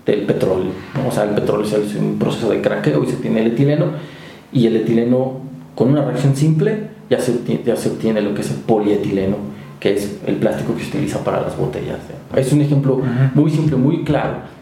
del 0.06 0.22
petróleo. 0.22 0.72
O 1.08 1.12
sea, 1.12 1.26
el 1.26 1.32
petróleo 1.32 1.66
es 1.66 1.96
un 1.96 2.18
proceso 2.18 2.50
de 2.50 2.62
craqueo 2.62 3.04
y 3.04 3.08
se 3.08 3.18
tiene 3.18 3.42
el 3.42 3.48
etileno, 3.48 3.88
y 4.52 4.66
el 4.66 4.78
etileno 4.78 5.42
con 5.76 5.90
una 5.90 6.04
reacción 6.06 6.36
simple 6.36 6.88
ya 7.10 7.20
se 7.20 7.34
obtiene, 7.34 7.62
ya 7.66 7.76
se 7.76 7.90
obtiene 7.90 8.22
lo 8.22 8.34
que 8.34 8.42
es 8.42 8.50
el 8.50 8.58
polietileno, 8.58 9.36
que 9.80 9.94
es 9.94 10.18
el 10.26 10.38
plástico 10.38 10.76
que 10.76 10.84
se 10.84 10.90
utiliza 10.90 11.24
para 11.24 11.42
las 11.42 11.56
botellas. 11.56 12.00
Es 12.36 12.52
un 12.52 12.62
ejemplo 12.62 13.00
muy 13.36 13.52
simple, 13.52 13.76
muy 13.76 14.04
claro 14.04 14.55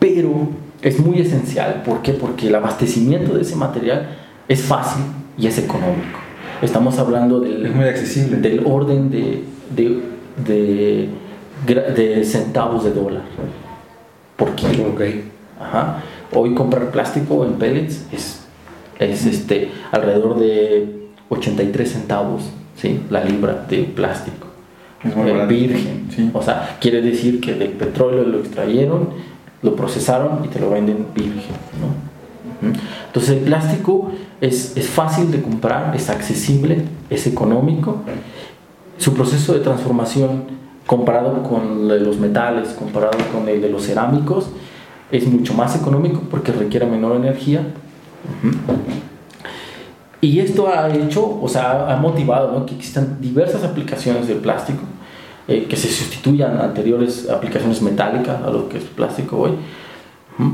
pero 0.00 0.48
es 0.82 0.98
muy 0.98 1.20
esencial. 1.20 1.82
¿Por 1.84 2.02
qué? 2.02 2.12
Porque 2.14 2.48
el 2.48 2.54
abastecimiento 2.56 3.34
de 3.34 3.42
ese 3.42 3.54
material 3.54 4.08
es 4.48 4.62
fácil 4.62 5.04
y 5.38 5.46
es 5.46 5.58
económico. 5.58 6.18
Estamos 6.62 6.98
hablando 6.98 7.38
del, 7.38 7.70
muy 7.70 7.84
accesible. 7.84 8.38
del 8.38 8.66
orden 8.66 9.10
de, 9.10 9.44
de, 10.44 11.08
de 11.66 12.24
centavos 12.24 12.82
de 12.82 12.90
dólar 12.90 13.22
por 14.40 14.54
kilo. 14.54 14.88
Okay. 14.94 15.24
Ajá. 15.60 16.02
Hoy 16.32 16.54
comprar 16.54 16.90
plástico 16.90 17.44
en 17.44 17.54
pellets 17.54 18.06
es, 18.10 18.40
es 18.98 19.26
este, 19.26 19.70
alrededor 19.92 20.38
de 20.38 21.10
83 21.28 21.92
centavos 21.92 22.50
¿sí? 22.76 23.02
la 23.10 23.22
libra 23.22 23.66
de 23.68 23.84
plástico. 23.84 24.48
Es 25.04 25.14
muy 25.14 25.30
eh, 25.30 25.46
virgen. 25.46 26.08
Sí. 26.14 26.30
O 26.32 26.42
sea, 26.42 26.78
quiere 26.80 27.02
decir 27.02 27.40
que 27.40 27.54
del 27.54 27.70
petróleo 27.70 28.24
lo 28.24 28.40
extrayeron, 28.40 29.10
lo 29.62 29.76
procesaron 29.76 30.44
y 30.44 30.48
te 30.48 30.60
lo 30.60 30.70
venden 30.70 31.06
virgen. 31.14 31.54
¿no? 31.80 32.10
Entonces 33.06 33.30
el 33.30 33.40
plástico 33.40 34.10
es, 34.40 34.76
es 34.76 34.88
fácil 34.88 35.30
de 35.30 35.42
comprar, 35.42 35.94
es 35.94 36.10
accesible, 36.10 36.82
es 37.08 37.26
económico. 37.26 37.98
Su 38.98 39.14
proceso 39.14 39.54
de 39.54 39.60
transformación 39.60 40.44
comparado 40.86 41.42
con 41.42 41.88
los 41.88 42.18
metales, 42.18 42.70
comparado 42.70 43.18
con 43.32 43.48
el 43.48 43.60
de 43.60 43.68
los 43.70 43.84
cerámicos, 43.86 44.50
es 45.10 45.26
mucho 45.26 45.54
más 45.54 45.76
económico 45.76 46.22
porque 46.30 46.52
requiere 46.52 46.86
menor 46.86 47.16
energía. 47.16 47.66
Y 50.20 50.40
esto 50.40 50.68
ha 50.68 50.88
hecho, 50.94 51.38
o 51.40 51.48
sea, 51.48 51.92
ha 51.92 51.96
motivado 51.96 52.52
¿no? 52.52 52.66
que 52.66 52.74
existan 52.74 53.18
diversas 53.20 53.64
aplicaciones 53.64 54.28
del 54.28 54.38
plástico, 54.38 54.80
eh, 55.50 55.66
que 55.68 55.76
se 55.76 55.88
sustituyan 55.88 56.58
anteriores 56.60 57.28
aplicaciones 57.28 57.82
metálicas 57.82 58.40
a 58.40 58.50
lo 58.50 58.68
que 58.68 58.78
es 58.78 58.84
plástico 58.84 59.36
hoy. 59.36 59.50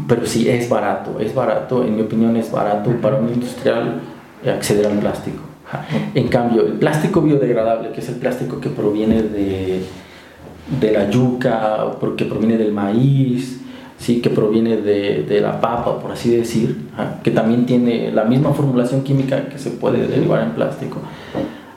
Pero 0.08 0.24
sí, 0.24 0.48
es 0.48 0.68
barato, 0.70 1.20
es 1.20 1.34
barato, 1.34 1.84
en 1.84 1.96
mi 1.96 2.02
opinión 2.02 2.34
es 2.36 2.50
barato 2.50 2.90
para 3.02 3.16
un 3.16 3.28
industrial 3.28 4.00
acceder 4.44 4.86
al 4.86 4.98
plástico. 4.98 5.42
En 6.14 6.28
cambio, 6.28 6.66
el 6.66 6.72
plástico 6.74 7.20
biodegradable, 7.20 7.90
que 7.90 8.00
es 8.00 8.08
el 8.08 8.16
plástico 8.16 8.58
que 8.58 8.70
proviene 8.70 9.22
de, 9.22 9.82
de 10.80 10.92
la 10.92 11.10
yuca, 11.10 11.84
que 12.16 12.24
proviene 12.24 12.56
del 12.56 12.72
maíz, 12.72 13.60
¿sí? 13.98 14.22
que 14.22 14.30
proviene 14.30 14.78
de, 14.78 15.24
de, 15.24 15.40
la 15.42 15.60
papa, 15.60 15.98
por 15.98 16.12
así 16.12 16.34
decir, 16.34 16.88
que 17.22 17.30
también 17.32 17.66
tiene 17.66 18.10
la 18.12 18.24
misma 18.24 18.54
formulación 18.54 19.02
química 19.02 19.48
que 19.48 19.58
se 19.58 19.70
puede 19.70 20.06
derivar 20.06 20.42
en 20.42 20.52
plástico, 20.52 21.00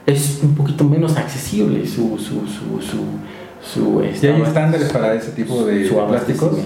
es 0.10 0.40
un 0.44 0.56
poquito 0.56 0.84
menos 0.84 1.18
accesible 1.18 1.86
su... 1.86 2.18
su, 2.18 2.48
su, 2.48 2.82
su, 2.82 3.04
su 3.62 4.02
¿Y 4.02 4.26
hay 4.26 4.42
estándares 4.42 4.92
para 4.92 5.14
ese 5.14 5.32
tipo 5.32 5.64
de, 5.66 5.90
plásticos? 6.08 6.58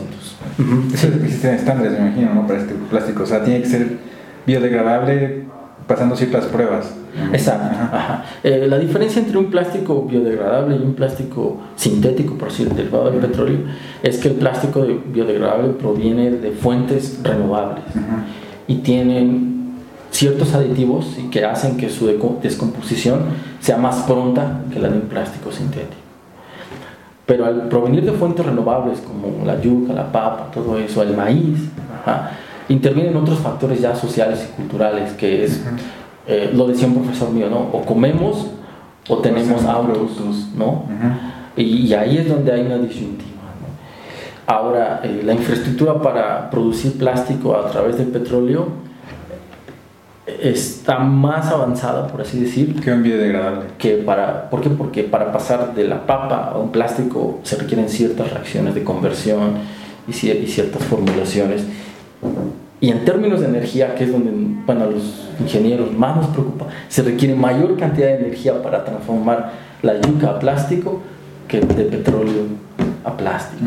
Existen 1.23 1.55
estándares, 1.55 1.93
me 1.93 2.07
imagino, 2.07 2.33
¿no? 2.33 2.47
para 2.47 2.59
este 2.59 2.73
plástico. 2.89 3.23
O 3.23 3.25
sea, 3.25 3.43
tiene 3.43 3.61
que 3.61 3.67
ser 3.67 3.97
biodegradable 4.45 5.43
pasando 5.87 6.15
ciertas 6.15 6.45
pruebas. 6.45 6.93
Exacto. 7.31 7.77
Eh, 8.43 8.65
la 8.67 8.77
diferencia 8.77 9.21
entre 9.21 9.37
un 9.37 9.45
plástico 9.45 10.03
biodegradable 10.03 10.75
y 10.75 10.79
un 10.79 10.95
plástico 10.95 11.61
sintético, 11.75 12.35
por 12.37 12.49
decir, 12.49 12.69
derivado 12.73 13.11
del 13.11 13.19
petróleo, 13.19 13.59
es 14.01 14.17
que 14.17 14.29
el 14.29 14.35
plástico 14.35 14.85
biodegradable 15.13 15.69
proviene 15.73 16.31
de 16.31 16.51
fuentes 16.51 17.19
renovables 17.23 17.85
y 18.67 18.75
tienen 18.77 19.62
ciertos 20.13 20.53
aditivos 20.53 21.17
y 21.17 21.29
que 21.29 21.43
hacen 21.43 21.75
que 21.75 21.89
su 21.89 22.07
descomposición 22.41 23.21
sea 23.59 23.77
más 23.77 24.03
pronta 24.03 24.61
que 24.71 24.79
la 24.79 24.87
de 24.87 24.99
un 24.99 25.07
plástico 25.07 25.51
sintético. 25.51 26.01
Pero 27.25 27.45
al 27.45 27.67
provenir 27.67 28.05
de 28.05 28.11
fuentes 28.11 28.45
renovables 28.45 28.99
como 28.99 29.43
la 29.43 29.59
yuca, 29.59 29.93
la 29.93 30.11
papa, 30.11 30.51
todo 30.53 30.77
eso, 30.77 31.01
el 31.01 31.17
maíz, 31.17 31.59
intervienen 32.69 33.15
otros 33.17 33.39
factores 33.39 33.81
ya 33.81 33.95
sociales 33.95 34.47
y 34.47 34.55
culturales, 34.55 35.13
que 35.13 35.45
es, 35.45 35.61
eh, 36.27 36.51
lo 36.53 36.67
decía 36.67 36.87
un 36.87 36.95
profesor 36.95 37.31
mío, 37.31 37.49
¿no? 37.49 37.69
O 37.71 37.81
comemos 37.81 38.47
o 39.09 39.17
tenemos 39.17 39.65
autos, 39.65 40.49
¿no? 40.55 40.85
y, 41.57 41.91
ahí 41.93 42.17
es 42.17 42.29
donde 42.29 42.51
hay 42.51 42.61
una 42.61 42.77
disyuntiva. 42.77 43.31
Ahora, 44.45 45.01
eh, 45.03 45.21
la 45.25 45.33
infraestructura 45.33 46.01
para 46.01 46.49
producir 46.49 46.97
plástico 46.97 47.55
a 47.55 47.69
través 47.69 47.97
del 47.97 48.07
petróleo 48.07 48.92
está 50.25 50.99
más 50.99 51.47
avanzada, 51.47 52.07
por 52.07 52.21
así 52.21 52.39
decir. 52.39 52.79
Que 52.81 52.91
un 52.91 53.03
biodegradable. 53.03 53.65
Que 53.77 53.97
para, 53.97 54.49
¿Por 54.49 54.61
qué? 54.61 54.69
Porque 54.69 55.03
para 55.03 55.31
pasar 55.31 55.73
de 55.75 55.85
la 55.85 56.05
papa 56.05 56.51
a 56.53 56.57
un 56.57 56.71
plástico 56.71 57.39
se 57.43 57.57
requieren 57.57 57.89
ciertas 57.89 58.31
reacciones 58.31 58.75
de 58.75 58.83
conversión 58.83 59.55
y, 60.07 60.11
y 60.11 60.47
ciertas 60.47 60.83
formulaciones. 60.83 61.65
Y 62.79 62.89
en 62.89 63.05
términos 63.05 63.39
de 63.39 63.47
energía, 63.47 63.95
que 63.95 64.03
es 64.03 64.11
donde 64.11 64.31
bueno, 64.65 64.89
los 64.91 65.29
ingenieros 65.39 65.93
más 65.93 66.17
nos 66.17 66.27
preocupa, 66.27 66.67
se 66.89 67.01
requiere 67.01 67.35
mayor 67.35 67.77
cantidad 67.77 68.07
de 68.07 68.17
energía 68.17 68.61
para 68.61 68.83
transformar 68.83 69.51
la 69.81 69.99
yuca 70.01 70.31
a 70.31 70.39
plástico 70.39 71.01
que 71.47 71.61
de 71.61 71.83
petróleo 71.85 72.43
a 73.03 73.15
plástico. 73.15 73.63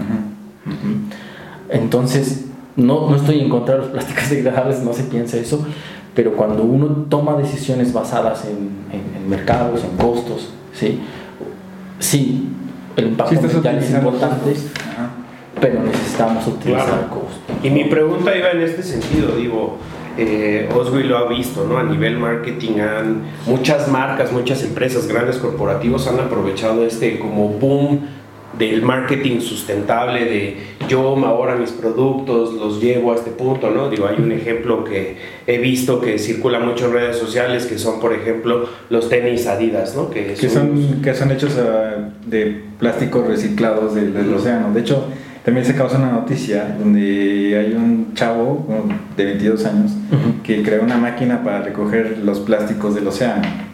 Entonces, 1.68 2.46
no, 2.76 3.08
no 3.08 3.16
estoy 3.16 3.40
en 3.40 3.48
contra 3.48 3.76
de 3.76 3.80
los 3.80 3.90
plásticos 3.90 4.30
degradables, 4.30 4.82
no 4.82 4.92
se 4.92 5.04
piensa 5.04 5.36
eso, 5.38 5.66
pero 6.16 6.32
cuando 6.32 6.62
uno 6.64 7.06
toma 7.10 7.36
decisiones 7.36 7.92
basadas 7.92 8.46
en, 8.46 8.70
en, 8.90 9.28
mercados, 9.28 9.84
en 9.84 9.96
costos, 9.98 10.48
¿sí? 10.72 11.00
sí, 11.98 12.48
el 12.96 13.08
impacto 13.08 13.38
ambiental 13.38 13.78
es 13.78 13.90
importante, 13.90 14.54
pero 15.60 15.82
necesitamos 15.82 16.46
utilizar 16.46 17.08
costos. 17.08 17.38
Y 17.62 17.68
mi 17.68 17.84
pregunta 17.84 18.34
iba 18.34 18.50
en 18.50 18.62
este 18.62 18.82
sentido, 18.82 19.36
digo, 19.36 19.76
eh, 20.16 20.70
Oswi 20.74 21.02
lo 21.02 21.18
ha 21.18 21.28
visto, 21.28 21.66
¿no? 21.68 21.76
A 21.76 21.82
nivel 21.82 22.18
marketing, 22.18 22.80
han, 22.80 23.22
muchas 23.46 23.86
marcas, 23.88 24.32
muchas 24.32 24.62
empresas, 24.62 25.06
grandes 25.06 25.36
corporativos 25.36 26.06
han 26.08 26.18
aprovechado 26.18 26.86
este 26.86 27.18
como 27.18 27.50
boom 27.50 28.06
del 28.58 28.80
marketing 28.80 29.40
sustentable, 29.40 30.24
de 30.24 30.75
yo 30.88 31.16
ahora 31.26 31.56
mis 31.56 31.70
productos 31.70 32.54
los 32.54 32.80
llevo 32.80 33.12
a 33.12 33.16
este 33.16 33.30
punto, 33.30 33.70
¿no? 33.70 33.88
Digo, 33.90 34.06
hay 34.06 34.16
un 34.18 34.32
ejemplo 34.32 34.84
que 34.84 35.16
he 35.46 35.58
visto 35.58 36.00
que 36.00 36.18
circula 36.18 36.60
mucho 36.60 36.86
en 36.86 36.92
redes 36.92 37.16
sociales, 37.16 37.66
que 37.66 37.78
son, 37.78 38.00
por 38.00 38.12
ejemplo, 38.12 38.68
los 38.90 39.08
tenis 39.08 39.46
Adidas, 39.46 39.94
¿no? 39.94 40.10
Que, 40.10 40.36
son, 40.36 41.02
que 41.02 41.14
son 41.14 41.30
hechos 41.30 41.56
ah, 41.58 42.10
de 42.26 42.62
plásticos 42.78 43.26
reciclados 43.26 43.94
del, 43.94 44.12
del 44.12 44.32
océano. 44.32 44.72
De 44.72 44.80
hecho, 44.80 45.04
también 45.44 45.64
se 45.64 45.76
causa 45.76 45.98
una 45.98 46.10
noticia 46.10 46.76
donde 46.76 47.56
hay 47.56 47.72
un 47.72 48.14
chavo 48.14 48.66
de 49.16 49.24
22 49.24 49.64
años 49.64 49.92
que 50.42 50.60
creó 50.64 50.82
una 50.82 50.96
máquina 50.96 51.44
para 51.44 51.62
recoger 51.62 52.18
los 52.24 52.40
plásticos 52.40 52.96
del 52.96 53.06
océano. 53.06 53.65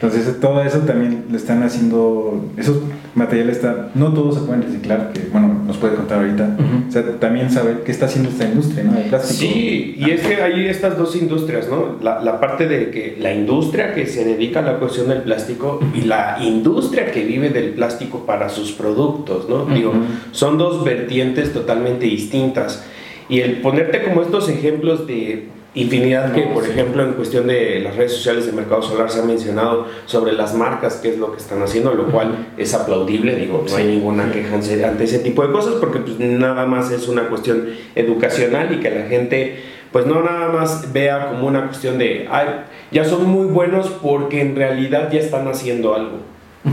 Entonces 0.00 0.40
todo 0.40 0.62
eso 0.62 0.80
también 0.80 1.24
lo 1.30 1.36
están 1.36 1.62
haciendo, 1.62 2.50
esos 2.58 2.82
materiales 3.14 3.56
está, 3.56 3.88
no 3.94 4.12
todos 4.12 4.34
se 4.34 4.40
pueden 4.42 4.62
reciclar, 4.62 5.10
que 5.14 5.22
bueno, 5.32 5.62
nos 5.66 5.78
puede 5.78 5.94
contar 5.94 6.18
ahorita. 6.18 6.54
O 6.86 6.92
sea, 6.92 7.02
también 7.18 7.50
saber 7.50 7.82
qué 7.82 7.92
está 7.92 8.04
haciendo 8.04 8.28
esta 8.28 8.44
industria, 8.44 8.84
¿no? 8.84 8.98
El 8.98 9.04
plástico. 9.04 9.40
Sí, 9.40 9.94
y 9.96 10.10
es 10.10 10.20
que 10.20 10.42
hay 10.42 10.66
estas 10.66 10.98
dos 10.98 11.16
industrias, 11.16 11.68
¿no? 11.70 11.96
La, 12.02 12.20
la, 12.20 12.38
parte 12.40 12.68
de 12.68 12.90
que 12.90 13.16
la 13.18 13.32
industria 13.32 13.94
que 13.94 14.06
se 14.06 14.22
dedica 14.26 14.58
a 14.60 14.62
la 14.62 14.78
cuestión 14.78 15.08
del 15.08 15.22
plástico 15.22 15.80
y 15.94 16.02
la 16.02 16.36
industria 16.42 17.10
que 17.10 17.24
vive 17.24 17.48
del 17.48 17.70
plástico 17.70 18.26
para 18.26 18.50
sus 18.50 18.72
productos, 18.72 19.48
¿no? 19.48 19.64
Digo, 19.64 19.94
son 20.32 20.58
dos 20.58 20.84
vertientes 20.84 21.54
totalmente 21.54 22.04
distintas. 22.04 22.84
Y 23.30 23.40
el 23.40 23.62
ponerte 23.62 24.02
como 24.02 24.20
estos 24.20 24.50
ejemplos 24.50 25.06
de 25.06 25.48
infinidad 25.76 26.32
que, 26.32 26.42
por 26.42 26.66
ejemplo, 26.66 27.04
en 27.04 27.12
cuestión 27.12 27.46
de 27.46 27.80
las 27.80 27.94
redes 27.94 28.14
sociales 28.14 28.46
de 28.46 28.52
Mercado 28.52 28.82
Solar 28.82 29.10
se 29.10 29.20
ha 29.20 29.24
mencionado 29.24 29.86
sobre 30.06 30.32
las 30.32 30.54
marcas, 30.54 30.96
qué 30.96 31.10
es 31.10 31.18
lo 31.18 31.30
que 31.30 31.38
están 31.38 31.62
haciendo, 31.62 31.94
lo 31.94 32.06
cual 32.06 32.48
es 32.56 32.74
aplaudible, 32.74 33.36
digo, 33.36 33.64
no 33.68 33.76
hay 33.76 33.84
ninguna 33.84 34.32
queja 34.32 34.56
ante 34.56 35.04
ese 35.04 35.20
tipo 35.20 35.46
de 35.46 35.52
cosas 35.52 35.74
porque 35.74 36.00
pues, 36.00 36.18
nada 36.18 36.66
más 36.66 36.90
es 36.90 37.06
una 37.06 37.28
cuestión 37.28 37.68
educacional 37.94 38.74
y 38.74 38.80
que 38.80 38.90
la 38.90 39.06
gente 39.06 39.62
pues 39.92 40.04
no 40.04 40.22
nada 40.22 40.48
más 40.48 40.92
vea 40.92 41.28
como 41.30 41.46
una 41.46 41.66
cuestión 41.66 41.96
de, 41.96 42.26
ay, 42.30 42.48
ya 42.90 43.04
son 43.04 43.30
muy 43.30 43.46
buenos 43.46 43.88
porque 44.02 44.40
en 44.40 44.56
realidad 44.56 45.10
ya 45.10 45.20
están 45.20 45.46
haciendo 45.48 45.94
algo. 45.94 46.18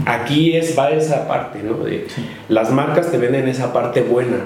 Aquí 0.05 0.57
es, 0.57 0.77
va 0.77 0.89
esa 0.89 1.27
parte, 1.27 1.61
¿no? 1.61 1.75
De, 1.83 2.07
las 2.49 2.71
marcas 2.71 3.11
te 3.11 3.17
venden 3.17 3.47
esa 3.47 3.71
parte 3.71 4.01
buena. 4.01 4.37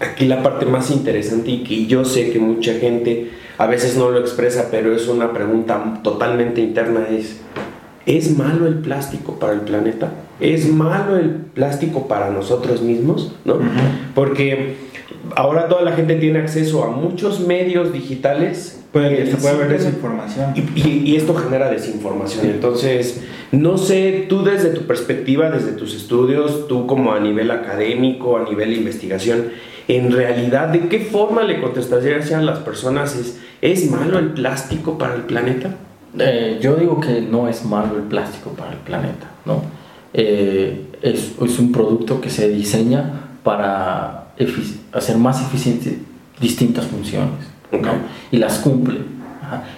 Aquí 0.00 0.26
la 0.26 0.42
parte 0.42 0.66
más 0.66 0.90
interesante 0.90 1.50
y 1.50 1.62
que 1.62 1.86
yo 1.86 2.04
sé 2.04 2.30
que 2.32 2.38
mucha 2.38 2.74
gente 2.74 3.30
a 3.58 3.66
veces 3.66 3.96
no 3.96 4.10
lo 4.10 4.20
expresa, 4.20 4.68
pero 4.70 4.94
es 4.94 5.08
una 5.08 5.32
pregunta 5.32 6.00
totalmente 6.02 6.60
interna, 6.60 7.06
es, 7.10 7.40
¿es 8.04 8.36
malo 8.36 8.66
el 8.66 8.76
plástico 8.76 9.38
para 9.38 9.54
el 9.54 9.60
planeta? 9.60 10.12
¿Es 10.40 10.68
malo 10.68 11.16
el 11.16 11.30
plástico 11.30 12.08
para 12.08 12.30
nosotros 12.30 12.82
mismos? 12.82 13.34
¿No? 13.44 13.58
Porque 14.14 14.74
ahora 15.34 15.68
toda 15.68 15.82
la 15.82 15.92
gente 15.92 16.16
tiene 16.16 16.40
acceso 16.40 16.84
a 16.84 16.90
muchos 16.90 17.40
medios 17.40 17.92
digitales. 17.92 18.82
Puede, 18.92 19.30
se 19.30 19.36
puede 19.36 19.56
ver 19.56 19.68
desinformación. 19.68 20.52
Y, 20.54 21.10
y, 21.10 21.16
esto 21.16 21.34
genera 21.34 21.70
desinformación. 21.70 22.46
Entonces, 22.46 23.22
no 23.52 23.76
sé, 23.76 24.24
tú 24.28 24.42
desde 24.42 24.70
tu 24.70 24.82
perspectiva, 24.82 25.50
desde 25.50 25.72
tus 25.72 25.94
estudios, 25.94 26.66
tú 26.66 26.86
como 26.86 27.12
a 27.12 27.20
nivel 27.20 27.50
académico, 27.50 28.38
a 28.38 28.44
nivel 28.44 28.70
de 28.70 28.76
investigación, 28.76 29.48
en 29.88 30.10
realidad, 30.10 30.68
¿de 30.68 30.88
qué 30.88 31.00
forma 31.00 31.42
le 31.42 31.60
contestarías 31.60 32.32
a 32.32 32.40
las 32.40 32.58
personas? 32.60 33.14
¿Es, 33.16 33.38
¿Es 33.62 33.90
malo 33.90 34.18
el 34.18 34.32
plástico 34.32 34.98
para 34.98 35.14
el 35.14 35.22
planeta? 35.22 35.70
Eh, 36.18 36.58
yo 36.60 36.76
digo 36.76 37.00
que 37.00 37.20
no 37.20 37.48
es 37.48 37.64
malo 37.64 37.96
el 37.96 38.04
plástico 38.04 38.50
para 38.50 38.72
el 38.72 38.78
planeta, 38.78 39.26
¿no? 39.44 39.62
Eh, 40.14 40.86
es, 41.02 41.32
es, 41.40 41.58
un 41.58 41.72
producto 41.72 42.20
que 42.20 42.30
se 42.30 42.48
diseña 42.48 43.10
para 43.42 44.28
hacer 44.92 45.18
más 45.18 45.42
eficientes 45.42 45.94
distintas 46.40 46.86
funciones 46.86 47.46
y 48.30 48.38
las 48.38 48.58
cumple. 48.58 49.00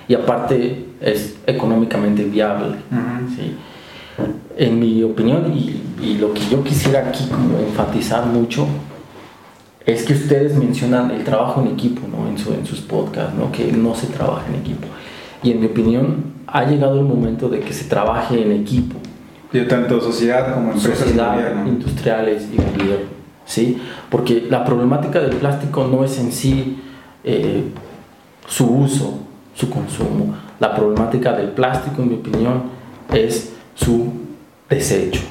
Y 0.07 0.15
aparte 0.15 0.87
es 1.01 1.37
económicamente 1.47 2.25
viable. 2.25 2.77
¿sí? 3.37 3.55
En 4.57 4.79
mi 4.79 5.03
opinión, 5.03 5.53
y, 5.55 5.83
y, 6.03 6.19
lo 6.19 6.33
que 6.33 6.41
yo 6.51 6.65
quisiera 6.65 7.09
aquí 7.09 7.25
como 7.27 7.59
enfatizar 7.59 8.27
mucho, 8.27 8.67
es 9.89 10.03
que 10.03 10.13
ustedes 10.13 10.55
mencionan 10.55 11.11
el 11.11 11.25
trabajo 11.25 11.63
en 11.63 11.69
equipo 11.69 12.03
¿no? 12.07 12.29
en, 12.29 12.37
su, 12.37 12.53
en 12.53 12.67
sus 12.67 12.81
podcasts, 12.81 13.33
¿no? 13.35 13.51
que 13.51 13.73
no 13.73 13.95
se 13.95 14.07
trabaja 14.09 14.47
en 14.49 14.57
equipo. 14.57 14.87
Y 15.43 15.53
en 15.53 15.61
mi 15.61 15.67
opinión, 15.67 16.25
ha 16.47 16.65
llegado 16.65 16.99
el 16.99 17.07
momento 17.07 17.49
de 17.49 17.61
que 17.61 17.73
se 17.73 17.87
trabaje 17.87 18.43
en 18.43 18.53
equipo. 18.53 18.99
De 19.51 19.63
tanto 19.63 19.99
sociedad 19.99 20.53
como 20.53 20.73
empresas 20.73 20.99
sociedad, 20.99 21.67
industriales 21.67 22.49
y 22.53 22.57
gobierno. 22.57 23.07
¿sí? 23.47 23.79
Porque 24.11 24.47
la 24.51 24.63
problemática 24.63 25.21
del 25.21 25.37
plástico 25.37 25.89
no 25.91 26.05
es 26.05 26.19
en 26.19 26.33
sí 26.33 26.83
eh, 27.25 27.65
su 28.47 28.67
uso, 28.67 29.21
su 29.55 29.71
consumo. 29.71 30.35
La 30.61 30.75
problemática 30.75 31.33
del 31.33 31.49
plástico, 31.49 32.03
en 32.03 32.09
mi 32.11 32.15
opinión, 32.17 32.65
es 33.11 33.55
su 33.75 34.13
desecho. 34.69 35.23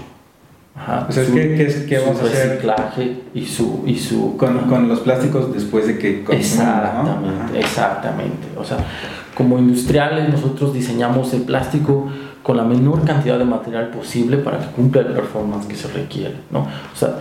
Ajá, 0.78 1.08
o 1.10 1.12
sea, 1.12 1.26
¿qué, 1.26 1.86
qué, 1.90 2.00
vamos 2.00 2.22
a 2.22 2.26
hacer? 2.26 2.50
reciclaje 2.50 3.24
y 3.34 3.46
su... 3.46 3.84
Y 3.86 3.98
su 3.98 4.38
con, 4.38 4.58
con, 4.70 4.88
los 4.88 5.00
plásticos 5.00 5.54
después 5.54 5.88
de 5.88 5.98
que 5.98 6.24
Exactamente, 6.30 7.60
exactamente. 7.60 8.48
O 8.56 8.64
sea, 8.64 8.78
como 9.36 9.58
industriales 9.58 10.30
nosotros 10.30 10.74
diseñamos 10.74 11.34
el 11.34 11.42
plástico 11.42 12.10
con 12.44 12.58
la 12.58 12.64
menor 12.64 13.04
cantidad 13.04 13.38
de 13.38 13.46
material 13.46 13.90
posible 13.90 14.38
para 14.38 14.60
que 14.60 14.68
cumpla 14.68 15.02
el 15.02 15.08
performance 15.08 15.66
que 15.66 15.76
se 15.76 15.90
requiere, 15.90 16.36
¿no? 16.50 16.60
O 16.60 16.96
sea, 16.96 17.20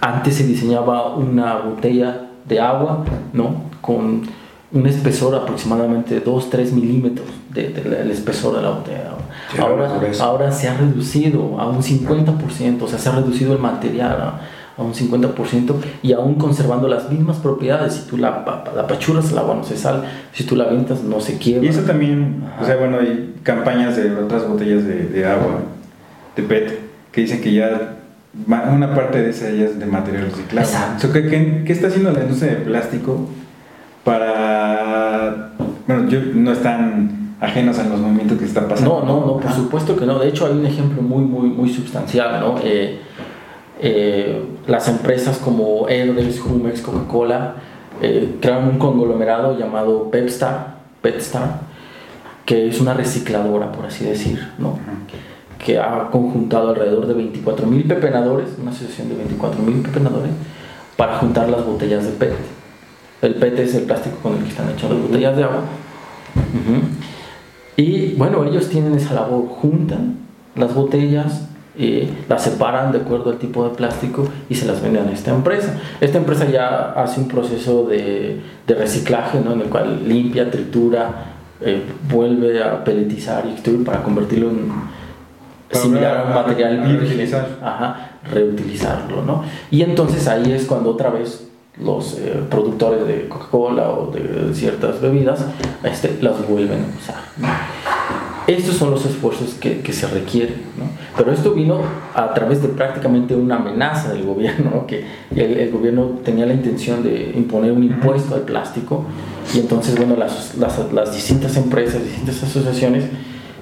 antes 0.00 0.34
se 0.34 0.46
diseñaba 0.46 1.14
una 1.16 1.56
botella 1.56 2.28
de 2.44 2.60
agua, 2.60 3.04
¿no? 3.32 3.62
Con 3.80 4.22
un 4.72 4.86
espesor 4.86 5.34
aproximadamente 5.34 6.14
de 6.14 6.24
2-3 6.24 6.72
milímetros 6.72 7.26
del 7.54 7.72
de, 7.74 8.12
espesor 8.12 8.56
de 8.56 8.62
la 8.62 8.70
botella. 8.70 9.12
ahora, 9.58 9.90
ahora 10.20 10.52
se 10.52 10.68
ha 10.68 10.76
reducido 10.76 11.58
a 11.58 11.68
un 11.68 11.82
50%, 11.82 12.82
o 12.82 12.88
sea, 12.88 12.98
se 12.98 13.08
ha 13.08 13.12
reducido 13.12 13.54
el 13.54 13.58
material 13.58 14.20
a, 14.20 14.40
un 14.76 14.94
50% 14.94 15.74
y 16.04 16.12
aún 16.12 16.36
conservando 16.36 16.86
las 16.86 17.10
mismas 17.10 17.38
propiedades. 17.38 17.94
Si 17.94 18.08
tú 18.08 18.16
la, 18.16 18.44
la 18.76 18.86
pachuras, 18.86 19.32
el 19.32 19.38
agua 19.38 19.56
no 19.56 19.64
se 19.64 19.76
sale, 19.76 20.06
si 20.32 20.44
tú 20.44 20.54
la 20.54 20.64
avientas, 20.64 21.02
no 21.02 21.20
se 21.20 21.36
quiebra. 21.36 21.66
Y 21.66 21.68
eso 21.68 21.80
también, 21.80 22.44
o 22.62 22.64
sea, 22.64 22.76
bueno, 22.76 22.98
hay 23.00 23.34
campañas 23.42 23.96
de 23.96 24.14
otras 24.14 24.46
botellas 24.46 24.84
de, 24.84 25.08
de 25.08 25.26
agua, 25.26 25.62
de 26.36 26.42
PET, 26.44 26.78
que 27.10 27.22
dicen 27.22 27.40
que 27.40 27.52
ya 27.54 27.96
una 28.46 28.94
parte 28.94 29.20
de 29.20 29.30
esa 29.30 29.48
es 29.48 29.80
de 29.80 29.86
material 29.86 30.26
reciclado. 30.30 30.68
¿qué, 31.12 31.64
¿qué, 31.66 31.72
está 31.72 31.88
haciendo 31.88 32.12
la 32.12 32.20
industria 32.20 32.52
de 32.52 32.58
plástico 32.58 33.28
para... 34.08 35.50
Bueno, 35.86 36.08
yo, 36.08 36.20
no 36.34 36.52
están 36.52 37.34
ajenos 37.40 37.78
a 37.78 37.84
los 37.84 38.00
movimientos 38.00 38.38
que 38.38 38.46
están 38.46 38.66
pasando. 38.66 39.02
No, 39.04 39.06
no, 39.06 39.26
no, 39.26 39.36
por 39.38 39.52
supuesto 39.52 39.96
que 39.96 40.06
no. 40.06 40.18
De 40.18 40.28
hecho, 40.28 40.46
hay 40.46 40.52
un 40.52 40.64
ejemplo 40.64 41.02
muy, 41.02 41.22
muy, 41.22 41.50
muy 41.50 41.68
sustancial, 41.68 42.40
¿no? 42.40 42.56
Eh, 42.64 43.00
eh, 43.80 44.42
las 44.66 44.88
empresas 44.88 45.36
como 45.36 45.88
Everest, 45.90 46.40
Jumex, 46.40 46.80
Coca-Cola 46.80 47.56
eh, 48.00 48.36
crearon 48.40 48.68
un 48.68 48.78
conglomerado 48.78 49.58
llamado 49.58 50.10
Pepstar, 50.10 50.78
Petstar, 51.02 51.60
que 52.46 52.68
es 52.68 52.80
una 52.80 52.94
recicladora, 52.94 53.70
por 53.70 53.86
así 53.86 54.04
decir, 54.04 54.52
¿no? 54.58 54.78
que 55.64 55.78
ha 55.78 56.08
conjuntado 56.10 56.70
alrededor 56.70 57.06
de 57.06 57.14
24.000 57.14 57.88
pepenadores, 57.88 58.50
una 58.60 58.70
asociación 58.70 59.08
de 59.08 59.16
24.000 59.16 59.82
pepenadores, 59.82 60.30
para 60.96 61.18
juntar 61.18 61.48
las 61.48 61.66
botellas 61.66 62.04
de 62.04 62.12
PET. 62.12 62.57
El 63.20 63.34
PET 63.34 63.58
es 63.58 63.74
el 63.74 63.84
plástico 63.84 64.16
con 64.22 64.36
el 64.36 64.42
que 64.44 64.50
están 64.50 64.70
hechas 64.70 64.90
las 64.90 65.00
botellas 65.00 65.36
de 65.36 65.44
agua. 65.44 65.62
Y 67.76 68.14
bueno, 68.14 68.44
ellos 68.44 68.68
tienen 68.68 68.94
esa 68.94 69.14
labor, 69.14 69.46
juntan 69.48 70.16
las 70.54 70.74
botellas, 70.74 71.48
eh, 71.78 72.08
las 72.28 72.42
separan 72.42 72.90
de 72.92 72.98
acuerdo 72.98 73.30
al 73.30 73.38
tipo 73.38 73.68
de 73.68 73.74
plástico 73.74 74.26
y 74.48 74.54
se 74.54 74.66
las 74.66 74.82
venden 74.82 75.08
a 75.08 75.12
esta 75.12 75.32
empresa. 75.32 75.80
Esta 76.00 76.18
empresa 76.18 76.46
ya 76.46 76.92
hace 76.92 77.20
un 77.20 77.28
proceso 77.28 77.84
de, 77.84 78.40
de 78.66 78.74
reciclaje 78.74 79.40
¿no? 79.40 79.52
en 79.52 79.60
el 79.62 79.68
cual 79.68 80.08
limpia, 80.08 80.50
tritura, 80.50 81.34
eh, 81.60 81.82
vuelve 82.08 82.62
a 82.62 82.84
peletizar 82.84 83.44
y 83.46 83.50
extruir 83.50 83.84
para 83.84 84.02
convertirlo 84.02 84.50
en 84.50 84.70
similar 85.72 86.16
a 86.18 86.22
un 86.24 86.34
material 86.34 86.80
virgen, 86.80 87.34
ajá, 87.62 88.12
reutilizarlo, 88.32 89.22
¿no? 89.22 89.42
Y 89.70 89.82
entonces 89.82 90.26
ahí 90.28 90.52
es 90.52 90.64
cuando 90.64 90.90
otra 90.90 91.10
vez 91.10 91.47
los 91.82 92.14
eh, 92.18 92.42
productores 92.50 93.06
de 93.06 93.28
Coca-Cola 93.28 93.90
o 93.90 94.10
de, 94.10 94.54
ciertas 94.54 95.00
bebidas 95.00 95.44
este, 95.84 96.18
las 96.20 96.46
vuelven 96.48 96.84
a 96.84 96.98
usar. 96.98 97.16
Estos 98.46 98.76
son 98.76 98.90
los 98.90 99.04
esfuerzos 99.04 99.54
que, 99.54 99.80
que, 99.80 99.92
se 99.92 100.06
requieren, 100.06 100.62
¿no? 100.78 100.84
Pero 101.16 101.32
esto 101.32 101.52
vino 101.52 101.80
a 102.14 102.32
través 102.32 102.62
de 102.62 102.68
prácticamente 102.68 103.34
una 103.34 103.56
amenaza 103.56 104.12
del 104.12 104.24
gobierno, 104.24 104.86
que 104.86 105.04
el, 105.36 105.58
el, 105.58 105.70
gobierno 105.70 106.18
tenía 106.24 106.46
la 106.46 106.54
intención 106.54 107.02
de 107.02 107.32
imponer 107.36 107.72
un 107.72 107.84
impuesto 107.84 108.34
al 108.34 108.42
plástico 108.42 109.04
y 109.54 109.58
entonces, 109.58 109.96
bueno, 109.96 110.16
las, 110.16 110.56
las, 110.56 110.92
las 110.92 111.14
distintas 111.14 111.56
empresas, 111.58 112.02
distintas 112.02 112.42
asociaciones 112.42 113.04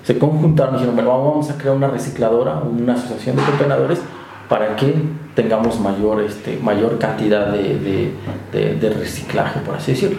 se 0.04 0.18
conjuntaron 0.18 0.74
y 0.74 0.78
dijeron, 0.78 0.94
bueno, 0.94 1.10
vamos 1.10 1.50
a 1.50 1.58
crear 1.58 1.74
una 1.74 1.88
recicladora, 1.88 2.60
una 2.60 2.94
asociación 2.94 3.34
de 3.34 3.42
pepenadores 3.42 4.00
para 4.48 4.76
que 4.76 4.94
tengamos 5.34 5.80
mayor, 5.80 6.22
este, 6.22 6.58
mayor 6.62 6.98
cantidad 6.98 7.52
de, 7.52 8.12
de, 8.52 8.74
de, 8.74 8.90
reciclaje, 8.90 9.60
por 9.60 9.74
así 9.74 9.92
decirlo. 9.92 10.18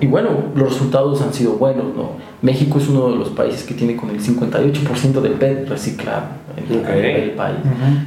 Y 0.00 0.06
bueno, 0.06 0.28
los 0.54 0.70
resultados 0.70 1.20
han 1.22 1.32
sido 1.32 1.54
buenos. 1.54 1.94
¿no? 1.96 2.12
México 2.40 2.78
es 2.78 2.88
uno 2.88 3.10
de 3.10 3.16
los 3.16 3.30
países 3.30 3.64
que 3.64 3.74
tiene 3.74 3.96
con 3.96 4.10
el 4.10 4.20
58% 4.20 5.20
de 5.20 5.30
PET 5.30 5.68
reciclado 5.68 6.26
en 6.56 7.04
el 7.04 7.30
país, 7.32 7.58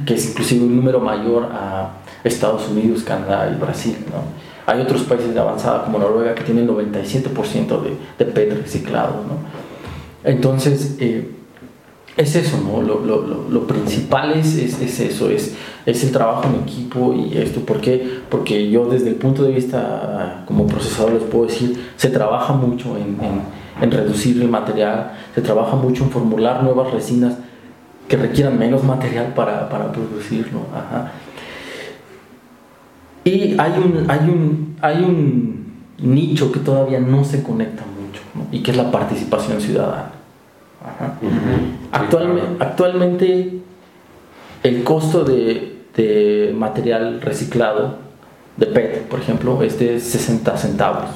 que 0.04 0.14
es 0.14 0.30
inclusive 0.30 0.64
un 0.64 0.76
número 0.76 1.00
mayor 1.00 1.48
a 1.52 1.90
Estados 2.24 2.68
Unidos, 2.68 3.02
Canadá 3.02 3.50
y 3.54 3.60
Brasil. 3.60 3.96
¿no? 4.10 4.72
Hay 4.72 4.80
otros 4.80 5.02
países 5.02 5.32
de 5.32 5.40
avanzada 5.40 5.84
como 5.84 5.98
Noruega 5.98 6.34
que 6.34 6.44
tienen 6.44 6.66
97% 6.66 7.82
de, 7.82 7.96
de 8.18 8.32
PET 8.32 8.62
reciclado. 8.62 9.22
¿no? 9.26 9.66
Entonces, 10.24 10.96
eh, 10.98 11.35
es 12.16 12.34
eso, 12.34 12.58
¿no? 12.62 12.80
Lo, 12.80 13.00
lo, 13.00 13.48
lo 13.50 13.66
principal 13.66 14.32
es, 14.32 14.56
es, 14.56 14.80
es, 14.80 15.00
eso, 15.00 15.28
es, 15.28 15.54
es 15.84 16.02
el 16.02 16.12
trabajo 16.12 16.48
en 16.48 16.62
equipo 16.62 17.12
y 17.12 17.36
esto. 17.36 17.60
¿Por 17.60 17.80
qué? 17.80 18.20
Porque 18.30 18.70
yo 18.70 18.86
desde 18.86 19.10
el 19.10 19.16
punto 19.16 19.42
de 19.42 19.52
vista 19.52 20.42
como 20.46 20.66
procesador 20.66 21.12
les 21.12 21.24
puedo 21.24 21.46
decir, 21.46 21.90
se 21.96 22.08
trabaja 22.08 22.54
mucho 22.54 22.96
en, 22.96 23.18
en, 23.82 23.90
reducir 23.90 24.40
el 24.40 24.48
material, 24.48 25.12
se 25.34 25.42
trabaja 25.42 25.76
mucho 25.76 26.04
en 26.04 26.10
formular 26.10 26.62
nuevas 26.62 26.90
resinas 26.90 27.34
que 28.08 28.16
requieran 28.16 28.58
menos 28.58 28.82
material 28.82 29.34
para, 29.34 29.68
para 29.68 29.92
producirlo. 29.92 30.60
Ajá. 30.74 31.12
Y 33.24 33.56
hay 33.58 33.72
un, 33.72 34.06
hay, 34.08 34.20
un, 34.20 34.76
hay 34.80 35.02
un 35.02 35.66
nicho 35.98 36.50
que 36.50 36.60
todavía 36.60 37.00
no 37.00 37.24
se 37.24 37.42
conecta 37.42 37.82
mucho, 37.84 38.22
y 38.52 38.62
que 38.62 38.70
es 38.70 38.76
la 38.76 38.90
participación 38.90 39.60
ciudadana. 39.60 40.15
Actualmente, 41.92 42.64
actualmente 42.64 43.58
el 44.62 44.84
costo 44.84 45.24
de, 45.24 45.78
de, 45.94 46.54
material 46.56 47.20
reciclado 47.20 47.98
de 48.56 48.66
PET, 48.66 49.08
por 49.08 49.20
ejemplo, 49.20 49.62
es 49.62 49.78
de 49.78 50.00
60 50.00 50.56
centavos. 50.56 51.10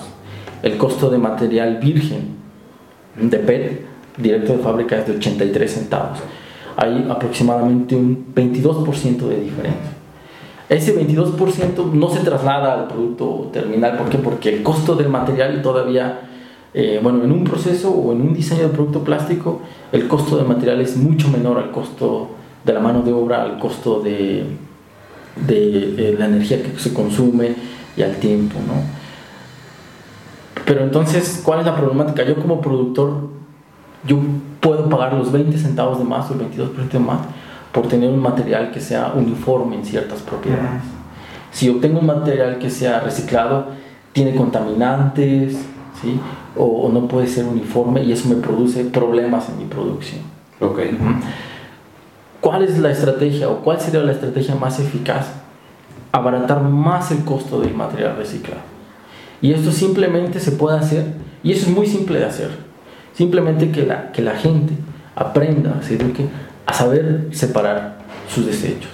El 0.63 0.77
costo 0.77 1.11
de 1.11 1.19
material 1.19 1.79
virgen 1.79 2.37
de 3.17 3.39
PET 3.39 3.87
directo 4.17 4.53
de 4.53 4.59
fábrica 4.59 4.99
es 4.99 5.07
de 5.07 5.17
83 5.17 5.71
centavos. 5.71 6.19
Hay 6.77 7.07
aproximadamente 7.11 7.97
un 7.97 8.33
22% 8.35 9.29
de 9.29 9.41
diferencia. 9.41 9.93
Ese 10.69 10.97
22% 10.97 11.93
no 11.93 12.11
se 12.11 12.21
traslada 12.21 12.75
al 12.75 12.87
producto 12.87 13.51
terminal. 13.53 13.97
¿Por 13.97 14.09
qué? 14.09 14.19
Porque 14.19 14.55
el 14.55 14.63
costo 14.63 14.95
del 14.95 15.09
material 15.09 15.63
todavía 15.63 16.30
eh, 16.73 17.01
bueno, 17.03 17.25
en 17.25 17.33
un 17.33 17.45
proceso 17.45 17.91
o 17.91 18.13
en 18.13 18.21
un 18.21 18.35
diseño 18.35 18.63
de 18.63 18.69
producto 18.69 19.03
plástico, 19.03 19.61
el 19.91 20.07
costo 20.07 20.37
del 20.37 20.47
material 20.47 20.81
es 20.81 20.97
mucho 20.97 21.29
menor 21.29 21.59
al 21.59 21.71
costo 21.73 22.31
de 22.65 22.73
la 22.73 22.81
mano 22.81 23.03
de 23.03 23.13
obra, 23.13 23.43
al 23.43 23.59
costo 23.59 24.01
de, 24.01 24.45
de, 25.47 26.11
eh, 26.11 26.17
la 26.19 26.27
energía 26.27 26.63
que 26.63 26.79
se 26.79 26.95
consume 26.95 27.55
y 27.97 28.03
al 28.03 28.17
tiempo, 28.17 28.59
¿no? 28.67 28.75
Pero 30.65 30.85
entonces, 30.85 31.43
¿cuál 31.45 31.61
es 31.61 31.67
la 31.67 31.75
problemática? 31.75 32.25
Yo 32.25 32.37
como 32.37 32.61
productor, 32.61 33.29
yo 34.07 34.19
puedo 34.61 34.89
pagar 34.89 35.15
los 35.15 35.33
20 35.33 35.59
centavos 35.59 35.99
de 35.99 36.05
más 36.05 36.31
o 36.31 36.35
el 36.35 36.41
22% 36.41 36.91
de 36.91 36.99
más 37.01 37.21
por 37.73 37.89
tener 37.89 38.11
un 38.11 38.21
material 38.21 38.71
que 38.71 38.81
sea 38.81 39.13
uniforme 39.17 39.77
en 39.77 39.85
ciertas 39.85 40.21
propiedades. 40.21 40.83
Si 41.51 41.69
obtengo 41.69 41.99
un 41.99 42.07
material 42.07 42.59
que 42.59 42.71
sea 42.71 43.01
reciclado, 43.01 43.67
tiene 44.13 44.35
contaminantes, 44.35 45.57
¿sí? 46.01 46.19
o, 46.57 46.91
no 46.93 47.07
puede 47.09 47.27
ser 47.27 47.45
uniforme 47.45 48.03
y 48.03 48.13
eso 48.13 48.29
me 48.29 48.37
produce 48.37 48.85
problemas 48.85 49.49
en 49.49 49.59
mi 49.59 49.65
producción. 49.65 50.21
Ok. 50.61 50.81
¿cuál 52.41 52.65
es 52.65 52.79
la 52.79 52.91
estrategia 52.91 53.49
o 53.49 53.59
cuál 53.59 53.81
sería 53.81 54.01
la 54.01 54.13
estrategia 54.13 54.55
más 54.55 54.81
eficaz? 54.81 55.27
Abaratar 56.13 56.63
más 56.63 57.11
el 57.13 57.25
costo 57.25 57.61
del 57.61 57.75
material 57.75 58.17
reciclado. 58.17 58.63
Y 59.41 59.53
esto 59.53 59.71
simplemente 59.71 60.41
se 60.41 60.53
puede 60.53 60.79
hacer, 60.79 61.05
y 61.43 61.53
eso 61.53 61.67
es 61.69 61.75
muy 61.75 61.87
simple 61.87 62.19
de 62.19 62.27
hacer. 62.27 62.51
Simplemente 63.15 63.71
que 63.71 63.87
la, 63.87 64.13
que 64.13 64.23
la 64.23 64.35
gente 64.35 64.75
aprenda, 65.15 65.81
se 65.83 65.95
eduque 65.95 66.27
a 66.67 66.73
saber 66.73 67.29
separar 67.31 67.99
sus 68.29 68.47
desechos. 68.47 68.91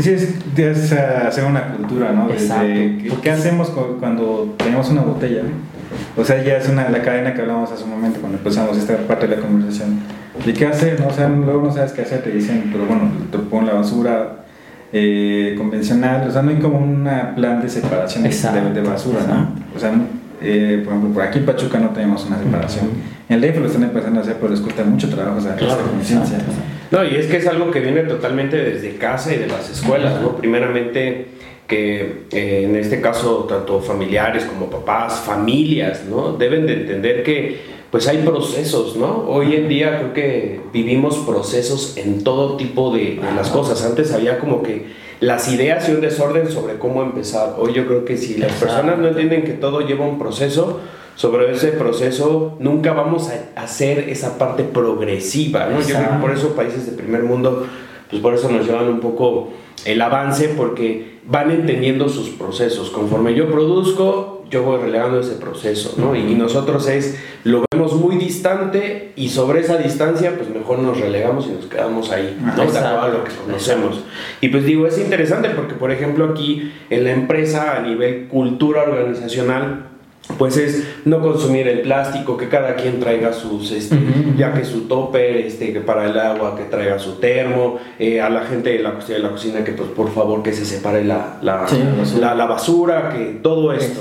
Sí, 0.00 0.10
es, 0.10 0.92
hacer 0.92 1.44
una 1.44 1.74
cultura, 1.74 2.12
¿no? 2.12 2.28
¿Qué 2.28 3.30
hacemos 3.30 3.70
cuando 3.70 4.54
tenemos 4.58 4.88
una 4.90 5.02
botella? 5.02 5.42
O 6.16 6.24
sea, 6.24 6.42
ya 6.42 6.56
es 6.56 6.68
una, 6.68 6.88
la 6.88 7.02
cadena 7.02 7.34
que 7.34 7.42
hablamos 7.42 7.70
hace 7.70 7.84
un 7.84 7.90
momento 7.90 8.20
cuando 8.20 8.38
empezamos 8.38 8.76
esta 8.76 8.96
parte 9.06 9.26
de 9.26 9.36
la 9.36 9.42
conversación. 9.42 10.00
¿Y 10.44 10.52
qué 10.52 10.66
hacer? 10.66 11.00
No? 11.00 11.08
O 11.08 11.12
sea, 11.12 11.28
luego 11.28 11.62
no 11.62 11.72
sabes 11.72 11.92
qué 11.92 12.02
hacer, 12.02 12.22
te 12.22 12.30
dicen, 12.30 12.70
pero 12.72 12.86
bueno, 12.86 13.10
te 13.30 13.38
ponen 13.38 13.66
la 13.66 13.74
basura 13.74 14.44
eh, 14.92 15.54
convencional, 15.56 16.28
o 16.28 16.32
sea, 16.32 16.42
no 16.42 16.50
hay 16.50 16.56
como 16.56 16.78
un 16.78 17.08
plan 17.36 17.60
de 17.60 17.68
separación 17.68 18.24
de, 18.24 18.80
basura, 18.82 19.20
¿no? 19.28 19.54
O 19.76 19.78
sea, 19.78 19.92
eh, 20.42 20.80
por 20.84 20.94
ejemplo, 20.94 21.14
por 21.14 21.22
aquí 21.22 21.38
en 21.38 21.46
Pachuca 21.46 21.78
no 21.78 21.90
tenemos 21.90 22.24
una 22.26 22.38
separación. 22.38 22.86
En 23.28 23.36
el 23.36 23.40
DF 23.40 23.60
lo 23.60 23.66
están 23.66 23.84
empezando 23.84 24.20
a 24.20 24.22
hacer, 24.22 24.36
pero 24.40 24.50
les 24.50 24.60
cuesta 24.60 24.82
mucho 24.82 25.08
trabajo 25.08 25.38
o 25.38 25.40
sea, 25.40 25.54
claro, 25.54 25.82
conciencia. 25.90 26.38
No, 26.90 27.04
y 27.04 27.14
es 27.14 27.26
que 27.26 27.36
es 27.36 27.46
algo 27.46 27.70
que 27.70 27.80
viene 27.80 28.02
totalmente 28.02 28.56
desde 28.56 28.96
casa 28.96 29.32
y 29.32 29.38
de 29.38 29.46
las 29.46 29.70
escuelas, 29.70 30.20
¿no? 30.20 30.36
Primeramente 30.36 31.28
que 31.70 32.24
eh, 32.32 32.64
en 32.64 32.74
este 32.74 33.00
caso 33.00 33.46
tanto 33.48 33.80
familiares 33.80 34.44
como 34.44 34.66
papás, 34.68 35.20
familias, 35.20 36.02
¿no? 36.04 36.32
Deben 36.32 36.66
de 36.66 36.74
entender 36.74 37.22
que 37.22 37.80
pues 37.90 38.08
hay 38.08 38.18
procesos, 38.18 38.96
¿no? 38.96 39.24
Hoy 39.28 39.54
en 39.54 39.68
día 39.68 39.98
creo 39.98 40.12
que 40.12 40.60
vivimos 40.72 41.16
procesos 41.18 41.96
en 41.96 42.24
todo 42.24 42.56
tipo 42.56 42.94
de, 42.94 43.16
de, 43.16 43.34
las 43.36 43.50
cosas. 43.50 43.84
Antes 43.84 44.12
había 44.12 44.38
como 44.38 44.62
que 44.62 44.86
las 45.20 45.50
ideas 45.52 45.88
y 45.88 45.92
un 45.92 46.00
desorden 46.00 46.50
sobre 46.50 46.74
cómo 46.78 47.02
empezar. 47.02 47.54
Hoy 47.58 47.72
yo 47.72 47.86
creo 47.86 48.04
que 48.04 48.16
si 48.16 48.36
las 48.36 48.52
personas 48.52 48.98
no 48.98 49.08
entienden 49.08 49.44
que 49.44 49.52
todo 49.52 49.80
lleva 49.80 50.06
un 50.06 50.18
proceso, 50.18 50.80
sobre 51.14 51.52
ese 51.52 51.68
proceso 51.68 52.56
nunca 52.58 52.92
vamos 52.92 53.30
a 53.30 53.60
hacer 53.60 54.08
esa 54.08 54.38
parte 54.38 54.64
progresiva, 54.64 55.66
¿no? 55.66 55.80
Yo 55.80 55.94
creo 55.94 56.10
que 56.10 56.20
por 56.20 56.30
eso 56.32 56.56
países 56.56 56.86
de 56.86 56.92
primer 56.92 57.22
mundo, 57.22 57.66
pues 58.10 58.22
por 58.22 58.34
eso 58.34 58.50
nos 58.50 58.66
llevan 58.66 58.88
un 58.88 59.00
poco 59.00 59.50
el 59.84 60.00
avance, 60.02 60.48
porque 60.56 61.20
van 61.26 61.50
entendiendo 61.50 62.08
sus 62.08 62.30
procesos. 62.30 62.90
Conforme 62.90 63.34
yo 63.34 63.50
produzco, 63.50 64.44
yo 64.50 64.64
voy 64.64 64.80
relegando 64.80 65.20
ese 65.20 65.34
proceso, 65.34 65.94
¿no? 65.96 66.16
Y 66.16 66.34
nosotros 66.34 66.88
es, 66.88 67.18
lo 67.44 67.64
vemos 67.70 67.94
muy 67.94 68.16
distante 68.16 69.12
y 69.14 69.28
sobre 69.28 69.60
esa 69.60 69.76
distancia, 69.76 70.34
pues 70.36 70.50
mejor 70.50 70.80
nos 70.80 71.00
relegamos 71.00 71.46
y 71.46 71.52
nos 71.52 71.66
quedamos 71.66 72.10
ahí, 72.10 72.36
¿no? 72.40 72.54
De 72.56 72.62
acuerdo 72.62 73.00
a 73.00 73.08
lo 73.08 73.24
que 73.24 73.30
conocemos. 73.32 74.00
Y 74.40 74.48
pues 74.48 74.64
digo, 74.64 74.86
es 74.86 74.98
interesante 74.98 75.50
porque, 75.50 75.74
por 75.74 75.92
ejemplo, 75.92 76.24
aquí 76.26 76.72
en 76.90 77.04
la 77.04 77.12
empresa, 77.12 77.76
a 77.76 77.82
nivel 77.82 78.26
cultura 78.26 78.82
organizacional, 78.82 79.89
pues 80.38 80.56
es 80.56 80.84
no 81.04 81.20
consumir 81.20 81.68
el 81.68 81.80
plástico, 81.82 82.36
que 82.36 82.48
cada 82.48 82.76
quien 82.76 83.00
traiga 83.00 83.32
sus, 83.32 83.72
este, 83.72 83.96
ya 84.36 84.52
que 84.52 84.64
su 84.64 84.82
topper, 84.82 85.36
este, 85.36 85.72
que 85.72 85.80
para 85.80 86.06
el 86.06 86.18
agua, 86.18 86.56
que 86.56 86.64
traiga 86.64 86.98
su 86.98 87.14
termo, 87.14 87.78
eh, 87.98 88.20
a 88.20 88.30
la 88.30 88.42
gente 88.42 88.70
de 88.70 88.78
la, 88.80 88.92
de 88.92 89.18
la 89.18 89.30
cocina 89.30 89.64
que 89.64 89.72
pues 89.72 89.90
por 89.90 90.10
favor 90.12 90.42
que 90.42 90.52
se 90.52 90.64
separe 90.64 91.04
la, 91.04 91.38
la, 91.42 91.66
la, 92.34 92.46
basura, 92.46 93.10
que 93.10 93.38
todo 93.42 93.72
esto. 93.72 94.00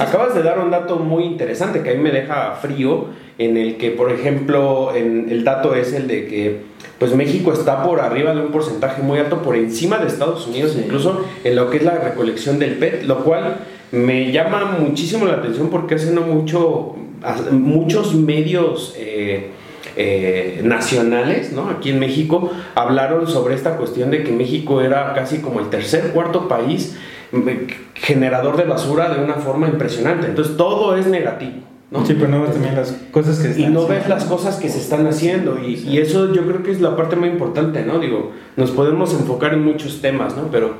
acabas 0.00 0.34
de 0.34 0.42
dar 0.42 0.58
un 0.58 0.70
dato 0.70 0.96
muy 0.96 1.24
interesante 1.24 1.82
que 1.82 1.90
a 1.90 1.94
mí 1.94 2.00
me 2.00 2.10
deja 2.10 2.52
frío, 2.60 3.06
en 3.38 3.56
el 3.56 3.76
que 3.76 3.90
por 3.90 4.12
ejemplo 4.12 4.94
en, 4.94 5.28
el 5.30 5.44
dato 5.44 5.74
es 5.74 5.92
el 5.92 6.06
de 6.06 6.26
que 6.26 6.72
pues 6.98 7.16
México 7.16 7.52
está 7.52 7.82
por 7.82 8.00
arriba 8.00 8.32
de 8.32 8.42
un 8.42 8.52
porcentaje 8.52 9.02
muy 9.02 9.18
alto, 9.18 9.42
por 9.42 9.56
encima 9.56 9.98
de 9.98 10.06
Estados 10.06 10.46
Unidos, 10.46 10.76
incluso 10.76 11.24
en 11.42 11.56
lo 11.56 11.68
que 11.68 11.78
es 11.78 11.82
la 11.82 11.98
recolección 11.98 12.60
del 12.60 12.74
PET, 12.76 13.02
lo 13.04 13.24
cual 13.24 13.56
me 13.92 14.32
llama 14.32 14.76
muchísimo 14.78 15.26
la 15.26 15.34
atención 15.34 15.68
porque 15.68 15.94
hace 15.94 16.12
no 16.12 16.22
mucho, 16.22 16.96
muchos 17.50 18.14
medios 18.14 18.94
eh, 18.96 19.50
eh, 19.96 20.60
nacionales, 20.64 21.52
¿no? 21.52 21.68
Aquí 21.68 21.90
en 21.90 22.00
México, 22.00 22.50
hablaron 22.74 23.28
sobre 23.28 23.54
esta 23.54 23.76
cuestión 23.76 24.10
de 24.10 24.24
que 24.24 24.32
México 24.32 24.80
era 24.80 25.12
casi 25.12 25.38
como 25.38 25.60
el 25.60 25.68
tercer, 25.68 26.12
cuarto 26.12 26.48
país 26.48 26.96
eh, 27.32 27.66
generador 27.94 28.56
de 28.56 28.64
basura 28.64 29.10
de 29.10 29.22
una 29.22 29.34
forma 29.34 29.68
impresionante. 29.68 30.26
Entonces 30.26 30.56
todo 30.56 30.96
es 30.96 31.06
negativo. 31.06 31.58
¿no? 31.90 32.06
Sí, 32.06 32.14
pero 32.14 32.28
no 32.28 32.40
ves 32.40 32.52
también 32.52 32.74
las 32.74 32.92
cosas 33.10 33.38
que 33.38 33.60
Y 33.60 33.66
no 33.66 33.86
ves 33.86 34.08
las 34.08 34.24
cosas 34.24 34.56
que 34.56 34.70
se 34.70 34.78
están 34.78 35.06
haciendo. 35.06 35.58
Y, 35.62 35.74
y, 35.74 35.98
eso 35.98 36.32
yo 36.32 36.46
creo 36.46 36.62
que 36.62 36.70
es 36.70 36.80
la 36.80 36.96
parte 36.96 37.16
muy 37.16 37.28
importante, 37.28 37.84
¿no? 37.84 37.98
Digo, 37.98 38.32
nos 38.56 38.70
podemos 38.70 39.12
enfocar 39.12 39.52
en 39.52 39.62
muchos 39.62 40.00
temas, 40.00 40.34
¿no? 40.34 40.44
Pero 40.50 40.76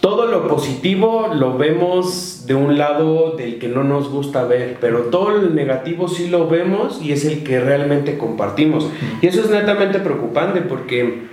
todo 0.00 0.26
lo 0.26 0.46
positivo 0.46 1.28
lo 1.34 1.58
vemos 1.58 2.44
de 2.46 2.54
un 2.54 2.78
lado 2.78 3.32
del 3.32 3.58
que 3.58 3.68
no 3.68 3.82
nos 3.82 4.08
gusta 4.08 4.44
ver, 4.44 4.76
pero 4.80 5.04
todo 5.04 5.36
el 5.36 5.54
negativo 5.54 6.08
sí 6.08 6.28
lo 6.28 6.48
vemos 6.48 7.00
y 7.02 7.12
es 7.12 7.24
el 7.24 7.42
que 7.42 7.60
realmente 7.60 8.16
compartimos. 8.16 8.88
Y 9.20 9.26
eso 9.26 9.40
es 9.40 9.50
netamente 9.50 9.98
preocupante 9.98 10.60
porque 10.62 11.24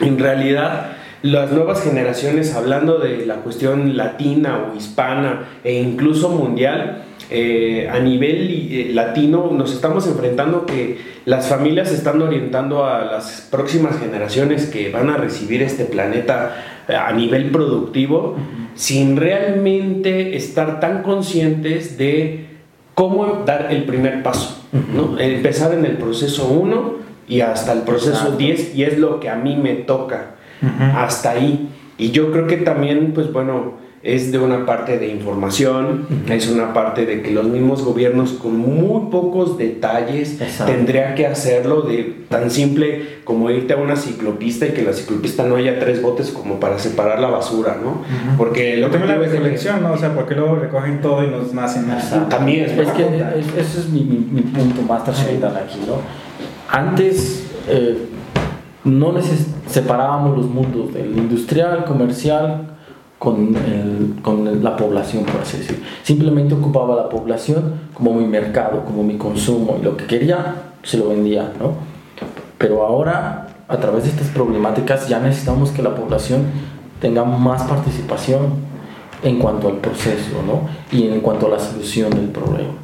en 0.00 0.18
realidad 0.18 0.96
las 1.22 1.52
nuevas 1.52 1.82
generaciones, 1.82 2.54
hablando 2.54 2.98
de 2.98 3.24
la 3.24 3.36
cuestión 3.36 3.96
latina 3.96 4.68
o 4.70 4.76
hispana 4.76 5.48
e 5.62 5.80
incluso 5.80 6.28
mundial, 6.28 7.04
eh, 7.30 7.88
a 7.90 7.98
nivel 8.00 8.68
eh, 8.70 8.90
latino 8.92 9.50
nos 9.52 9.72
estamos 9.72 10.06
enfrentando 10.06 10.66
que 10.66 10.98
las 11.24 11.48
familias 11.48 11.88
se 11.88 11.94
están 11.94 12.20
orientando 12.20 12.84
a 12.84 13.04
las 13.04 13.48
próximas 13.50 13.98
generaciones 13.98 14.66
que 14.66 14.90
van 14.90 15.08
a 15.08 15.16
recibir 15.16 15.62
este 15.62 15.84
planeta 15.84 16.56
eh, 16.86 16.94
a 16.94 17.12
nivel 17.12 17.50
productivo 17.50 18.36
sin 18.74 19.16
realmente 19.16 20.36
estar 20.36 20.80
tan 20.80 21.02
conscientes 21.02 21.96
de 21.96 22.46
cómo 22.94 23.42
dar 23.46 23.68
el 23.70 23.84
primer 23.84 24.22
paso, 24.22 24.66
¿no? 24.72 25.18
empezar 25.18 25.72
en 25.74 25.84
el 25.84 25.96
proceso 25.96 26.48
1 26.48 26.94
y 27.26 27.40
hasta 27.40 27.72
el 27.72 27.80
proceso 27.80 28.32
10 28.36 28.74
y 28.74 28.84
es 28.84 28.98
lo 28.98 29.18
que 29.20 29.30
a 29.30 29.36
mí 29.36 29.56
me 29.56 29.74
toca. 29.74 30.34
Hasta 30.94 31.32
ahí. 31.32 31.68
Y 31.98 32.10
yo 32.10 32.32
creo 32.32 32.46
que 32.46 32.56
también, 32.56 33.12
pues 33.12 33.32
bueno, 33.32 33.83
es 34.04 34.30
de 34.30 34.38
una 34.38 34.66
parte 34.66 34.98
de 34.98 35.08
información, 35.08 36.06
es 36.28 36.50
una 36.50 36.74
parte 36.74 37.06
de 37.06 37.22
que 37.22 37.30
los 37.30 37.46
mismos 37.46 37.82
gobiernos 37.82 38.32
con 38.34 38.54
muy 38.58 39.10
pocos 39.10 39.56
detalles 39.56 40.38
tendrían 40.66 41.14
que 41.14 41.26
hacerlo 41.26 41.80
de 41.80 42.14
tan 42.28 42.50
simple 42.50 43.20
como 43.24 43.48
irte 43.48 43.72
a 43.72 43.78
una 43.78 43.96
ciclopista 43.96 44.66
y 44.66 44.72
que 44.72 44.82
la 44.82 44.92
ciclopista 44.92 45.44
no 45.44 45.56
haya 45.56 45.78
tres 45.78 46.02
botes 46.02 46.30
como 46.32 46.60
para 46.60 46.78
separar 46.78 47.18
la 47.18 47.28
basura, 47.28 47.78
¿no? 47.82 48.02
Porque 48.36 48.76
lo 48.76 48.90
que 48.90 48.98
la 48.98 49.16
recolección, 49.16 49.82
¿no? 49.82 49.94
O 49.94 49.96
sea, 49.96 50.14
porque 50.14 50.34
luego 50.34 50.56
recogen 50.56 51.00
todo 51.00 51.24
y 51.24 51.28
nos 51.28 51.54
nacen 51.54 51.86
También 52.28 52.66
es, 52.66 52.72
es 52.72 52.90
que 52.90 53.06
ese 53.58 53.80
es 53.80 53.88
mi, 53.88 54.02
mi, 54.02 54.42
punto 54.42 54.82
más 54.82 55.02
trascendental 55.04 55.56
aquí, 55.56 55.80
¿no? 55.86 55.96
Antes 56.70 57.46
eh, 57.68 57.96
no 58.84 59.14
separábamos 59.66 60.36
los 60.36 60.46
mundos 60.46 60.92
del 60.92 61.16
industrial, 61.16 61.86
comercial, 61.86 62.73
con, 63.24 63.56
el, 63.56 64.16
con 64.22 64.62
la 64.62 64.76
población, 64.76 65.24
por 65.24 65.40
así 65.40 65.56
decirlo. 65.56 65.84
Simplemente 66.02 66.54
ocupaba 66.54 66.94
la 66.94 67.08
población 67.08 67.72
como 67.94 68.12
mi 68.12 68.26
mercado, 68.26 68.84
como 68.84 69.02
mi 69.02 69.16
consumo, 69.16 69.78
y 69.80 69.84
lo 69.84 69.96
que 69.96 70.04
quería 70.04 70.54
se 70.82 70.98
lo 70.98 71.08
vendía, 71.08 71.50
¿no? 71.58 71.72
Pero 72.58 72.84
ahora, 72.84 73.48
a 73.66 73.76
través 73.78 74.04
de 74.04 74.10
estas 74.10 74.28
problemáticas, 74.28 75.08
ya 75.08 75.18
necesitamos 75.18 75.70
que 75.70 75.82
la 75.82 75.94
población 75.94 76.42
tenga 77.00 77.24
más 77.24 77.62
participación 77.62 78.74
en 79.22 79.38
cuanto 79.38 79.68
al 79.68 79.78
proceso, 79.78 80.42
¿no? 80.46 80.68
Y 80.96 81.08
en 81.08 81.20
cuanto 81.20 81.46
a 81.46 81.50
la 81.50 81.58
solución 81.58 82.10
del 82.10 82.28
problema. 82.28 82.74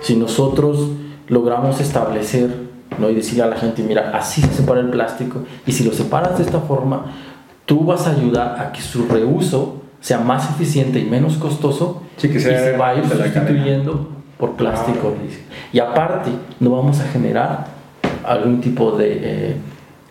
Si 0.00 0.16
nosotros 0.16 0.90
logramos 1.26 1.80
establecer, 1.80 2.68
¿no? 2.98 3.10
Y 3.10 3.14
decirle 3.14 3.42
a 3.42 3.46
la 3.46 3.56
gente, 3.56 3.82
mira, 3.82 4.12
así 4.14 4.40
se 4.40 4.52
separa 4.52 4.80
el 4.80 4.90
plástico, 4.90 5.40
y 5.66 5.72
si 5.72 5.84
lo 5.84 5.92
separas 5.92 6.38
de 6.38 6.44
esta 6.44 6.60
forma, 6.60 7.06
tú 7.66 7.84
vas 7.84 8.06
a 8.06 8.12
ayudar 8.12 8.60
a 8.60 8.72
que 8.72 8.80
su 8.80 9.06
reuso 9.06 9.82
sea 10.00 10.18
más 10.18 10.50
eficiente 10.50 10.98
y 10.98 11.04
menos 11.04 11.36
costoso 11.36 12.02
que 12.20 12.28
y 12.28 12.40
se 12.40 12.76
va 12.76 12.90
a 12.90 12.94
ir 12.96 13.04
sustituyendo 13.08 14.08
por 14.38 14.54
plástico. 14.54 15.14
Y 15.72 15.80
aparte, 15.80 16.30
no 16.60 16.70
vamos 16.70 17.00
a 17.00 17.08
generar 17.08 17.66
algún 18.24 18.60
tipo 18.60 18.92
de, 18.92 19.18
eh, 19.22 19.56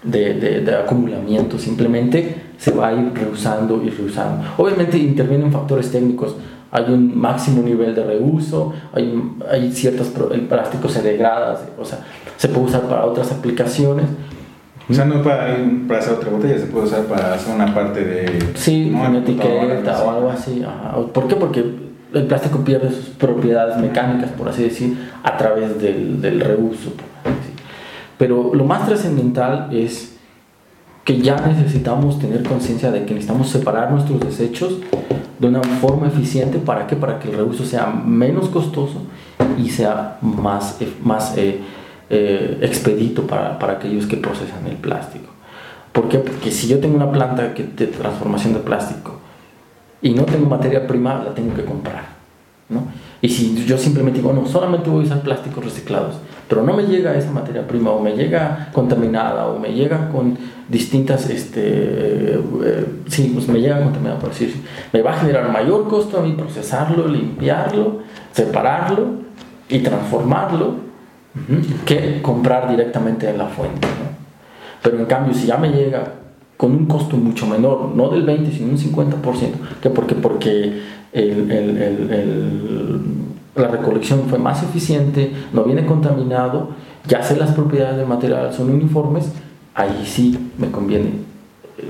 de, 0.04 0.62
de, 0.62 0.76
acumulamiento, 0.76 1.58
simplemente 1.58 2.36
se 2.58 2.72
va 2.72 2.90
a 2.90 2.94
ir 2.94 3.12
reusando 3.14 3.82
y 3.84 3.90
reusando. 3.90 4.44
Obviamente 4.58 4.98
intervienen 4.98 5.52
factores 5.52 5.92
técnicos, 5.92 6.36
hay 6.72 6.86
un 6.92 7.18
máximo 7.18 7.62
nivel 7.62 7.96
de 7.96 8.04
reuso, 8.04 8.74
hay, 8.94 9.22
hay 9.50 9.72
ciertos, 9.72 10.12
el 10.32 10.42
plástico 10.42 10.90
se 10.90 11.02
degrada, 11.02 11.60
o 11.80 11.86
sea, 11.86 12.00
se 12.36 12.50
puede 12.50 12.68
usar 12.68 12.82
para 12.84 13.06
otras 13.06 13.32
aplicaciones, 13.32 14.06
o 14.90 14.94
sea, 14.94 15.06
no 15.06 15.22
para, 15.22 15.58
para 15.88 16.00
hacer 16.00 16.14
otra 16.14 16.30
botella, 16.30 16.58
se 16.58 16.68
puede 16.68 16.86
usar 16.86 17.04
para 17.06 17.34
hacer 17.34 17.54
una 17.54 17.74
parte 17.74 18.04
de... 18.04 18.40
Sí, 18.56 18.92
una 18.94 19.18
etiqueta 19.18 20.04
o 20.04 20.12
algo 20.12 20.30
así. 20.30 20.64
¿Por 21.14 21.28
qué? 21.28 21.36
Porque 21.36 21.60
el 22.14 22.26
plástico 22.26 22.60
pierde 22.60 22.90
sus 22.92 23.10
propiedades 23.10 23.78
mecánicas, 23.78 24.30
por 24.32 24.48
así 24.48 24.64
decir, 24.64 24.98
a 25.24 25.36
través 25.36 25.82
del, 25.82 26.22
del 26.22 26.40
reuso. 26.40 26.94
Pero 28.18 28.52
lo 28.54 28.64
más 28.64 28.88
trascendental 28.88 29.68
es 29.72 30.18
que 31.04 31.20
ya 31.20 31.36
necesitamos 31.36 32.20
tener 32.20 32.44
conciencia 32.44 32.92
de 32.92 33.06
que 33.06 33.14
necesitamos 33.14 33.50
separar 33.50 33.92
nuestros 33.92 34.20
desechos 34.20 34.78
de 35.40 35.48
una 35.48 35.62
forma 35.64 36.08
eficiente. 36.08 36.60
¿Para 36.60 36.88
qué? 36.88 36.96
Para 36.96 37.20
que 37.20 37.30
el 37.30 37.38
reuso 37.38 37.66
sea 37.66 37.88
menos 37.88 38.50
costoso 38.50 39.04
y 39.58 39.70
sea 39.70 40.18
más, 40.22 40.78
más 41.04 41.38
eh, 41.38 41.60
eh, 42.10 42.58
expedito 42.62 43.28
para, 43.28 43.60
para, 43.60 43.74
aquellos 43.74 44.06
que 44.06 44.18
procesan 44.18 44.66
el 44.68 44.78
plástico. 44.78 45.28
¿Por? 45.92 46.20
Porque 46.20 46.52
si 46.52 46.68
yo 46.68 46.80
tengo 46.80 46.96
una 46.96 47.12
planta 47.12 47.54
que, 47.54 47.64
de 47.64 47.88
transformación 47.88 48.54
de 48.54 48.60
plástico 48.60 49.20
y 50.02 50.12
no 50.12 50.24
tengo 50.24 50.48
materia 50.48 50.88
prima, 50.88 51.22
la 51.24 51.34
tengo 51.34 51.54
que 51.54 51.66
comprar. 51.66 52.18
¿no? 52.70 52.84
Y 53.22 53.30
si 53.30 53.66
yo 53.66 53.78
simplemente 53.78 54.20
digo, 54.20 54.32
no, 54.32 54.46
solamente 54.46 54.90
voy 54.90 55.04
a 55.04 55.08
usar 55.08 55.22
plásticos 55.22 55.64
reciclados, 55.66 56.16
pero 56.48 56.64
no 56.64 56.74
me 56.74 56.84
llega 56.84 57.16
esa 57.16 57.32
materia 57.32 57.68
prima 57.68 57.92
o 57.92 58.02
me 58.02 58.16
llega 58.16 58.70
contaminada 58.72 59.48
o 59.48 59.60
me 59.60 59.74
llega 59.74 60.10
con 60.10 60.38
distintas, 60.70 61.30
este, 61.30 62.36
eh, 62.36 62.86
sí, 63.08 63.32
pues 63.34 63.48
me 63.48 63.60
llega 63.60 63.82
contaminada 63.82 64.20
por 64.20 64.30
decir, 64.30 64.54
me 64.94 65.02
va 65.02 65.14
a 65.14 65.20
generar 65.20 65.52
mayor 65.52 65.88
costo 65.88 66.20
a 66.20 66.22
mí 66.22 66.34
procesarlo, 66.38 67.08
limpiarlo, 67.08 68.00
separarlo 68.32 69.08
y 69.68 69.80
transformarlo 69.80 70.87
que 71.86 72.22
comprar 72.22 72.70
directamente 72.70 73.30
en 73.30 73.38
la 73.38 73.48
fuente. 73.48 73.88
Pero 74.82 75.00
en 75.00 75.06
cambio, 75.06 75.34
si 75.34 75.48
ya 75.48 75.58
me 75.58 75.70
llega 75.70 76.14
con 76.56 76.72
un 76.72 76.86
costo 76.86 77.18
mucho 77.18 77.46
menor, 77.46 77.92
no 77.96 78.10
del 78.10 78.24
20, 78.24 78.52
sino 78.52 78.72
un 78.72 78.78
50%, 78.78 79.52
que 79.82 79.90
porque, 79.90 80.16
porque 80.16 80.82
el, 81.14 81.52
el, 81.52 81.78
el, 82.12 83.02
la 83.56 83.68
recolección 83.68 84.24
fue 84.30 84.40
más 84.40 84.64
eficiente, 84.64 85.32
no 85.54 85.64
viene 85.64 85.86
contaminado, 85.86 86.70
ya 87.08 87.24
sé 87.24 87.38
las 87.38 87.52
propiedades 87.52 87.98
del 87.98 88.08
material 88.08 88.54
son 88.54 88.70
uniformes, 88.70 89.32
ahí 89.76 90.04
sí 90.06 90.52
me 90.58 90.70
conviene 90.72 91.12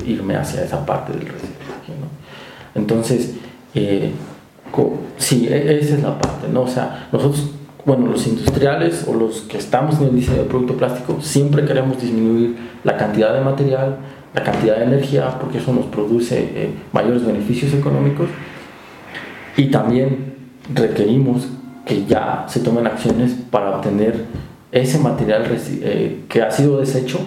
irme 0.06 0.36
hacia 0.36 0.64
esa 0.64 0.86
parte 0.86 1.14
del 1.14 1.22
reciclaje. 1.22 1.94
¿no? 2.00 2.82
Entonces, 2.82 3.36
eh, 3.74 4.12
sí, 5.18 5.48
e, 5.50 5.80
esa 5.80 5.96
es 5.96 6.04
la 6.04 6.18
parte, 6.18 6.48
¿no? 6.52 6.62
O 6.62 6.68
sea, 6.68 7.08
nosotros, 7.12 7.52
bueno, 7.88 8.08
los 8.08 8.28
industriales 8.28 9.06
o 9.08 9.14
los 9.14 9.44
que 9.44 9.58
estamos 9.58 9.98
en 10.02 10.10
el 10.10 10.16
diseño 10.16 10.40
de 10.40 10.44
producto 10.44 10.76
plástico, 10.76 11.22
siempre 11.22 11.64
queremos 11.64 12.02
disminuir 12.02 12.58
la 12.84 12.98
cantidad 12.98 13.34
de 13.34 13.40
material, 13.40 14.00
la 14.34 14.44
cantidad 14.44 14.76
de 14.76 14.84
energía, 14.84 15.40
porque 15.40 15.60
eso 15.60 15.72
nos 15.72 15.86
produce 15.86 16.38
eh, 16.38 16.70
mayores 16.92 17.26
beneficios 17.26 17.74
económicos. 17.74 18.28
Y 19.56 19.72
también 19.72 20.36
requerimos 20.74 21.48
que 21.86 22.06
ya 22.06 22.44
se 22.50 22.60
tomen 22.60 22.86
acciones 22.86 23.32
para 23.50 23.78
obtener 23.78 24.26
ese 24.74 25.00
material 25.00 25.46
eh, 25.50 26.26
que 26.28 26.42
ha 26.42 26.52
sido 26.52 26.82
deshecho 26.82 27.20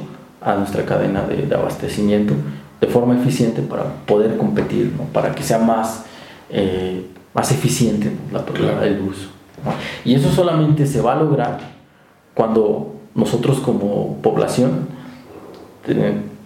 a 0.42 0.57
nuestra 0.57 0.85
cadena 0.85 1.23
de, 1.23 1.55
abastecimiento 1.55 2.35
de 2.83 2.87
forma 2.87 3.18
eficiente 3.18 3.62
para 3.62 3.85
poder 4.05 4.37
competir, 4.37 4.92
para 5.14 5.35
que 5.35 5.42
sea 5.42 5.59
más, 5.59 6.05
eh, 6.51 7.07
más 7.33 7.51
eficiente 7.51 8.12
la, 8.31 8.87
el 8.87 9.01
uso. 9.01 9.39
Y 10.05 10.14
eso 10.14 10.31
solamente 10.31 10.87
se 10.87 11.01
va 11.01 11.12
a 11.12 11.16
lograr 11.16 11.59
cuando 12.35 12.94
nosotros 13.14 13.61
como 13.61 14.16
población 14.23 14.88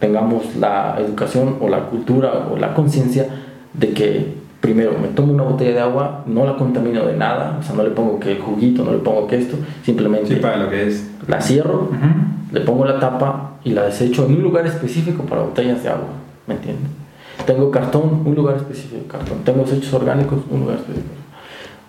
tengamos 0.00 0.57
la 0.57 0.96
educación 0.98 1.57
o 1.61 1.68
la 1.68 1.87
cultura 1.87 2.48
o 2.53 2.57
la 2.57 2.74
conciencia 2.74 3.27
de 3.72 3.92
que 3.92 4.35
primero 4.61 4.92
me 4.98 5.09
tomo 5.09 5.35
una 5.35 5.42
botella 5.42 5.72
de 5.72 5.81
agua, 5.81 6.24
no 6.27 6.46
la 6.46 6.57
contamino 6.57 7.05
de 7.05 7.16
nada, 7.16 7.59
o 7.61 7.62
sea, 7.62 7.74
no 7.74 7.83
le 7.83 7.90
pongo 7.90 8.18
que 8.18 8.33
el 8.33 8.38
juguito, 8.40 8.83
no 8.83 8.92
le 8.92 8.98
pongo 8.98 9.27
que 9.27 9.37
esto, 9.37 9.57
simplemente 9.85 10.37
para 10.37 10.57
lo 10.57 10.70
que 10.70 10.88
es. 10.88 11.11
la 11.29 11.40
cierro, 11.40 11.90
le 12.50 12.61
pongo 12.61 12.87
la 12.87 12.98
tapa 12.98 13.59
y 13.62 13.72
la 13.72 13.83
desecho 13.83 14.24
en 14.24 14.37
un 14.37 14.42
lugar 14.42 14.66
específico 14.66 15.22
para 15.24 15.42
botellas 15.42 15.83
de 15.83 15.90
agua, 15.90 16.09
¿me 16.46 16.55
entiendes? 16.55 16.90
Tengo 17.44 17.70
cartón, 17.70 18.22
un 18.24 18.35
lugar 18.35 18.57
específico 18.57 19.03
de 19.03 19.07
cartón, 19.07 19.38
tengo 19.44 19.64
desechos 19.64 19.92
orgánicos, 19.92 20.38
un 20.50 20.61
lugar 20.61 20.77
específico. 20.77 21.23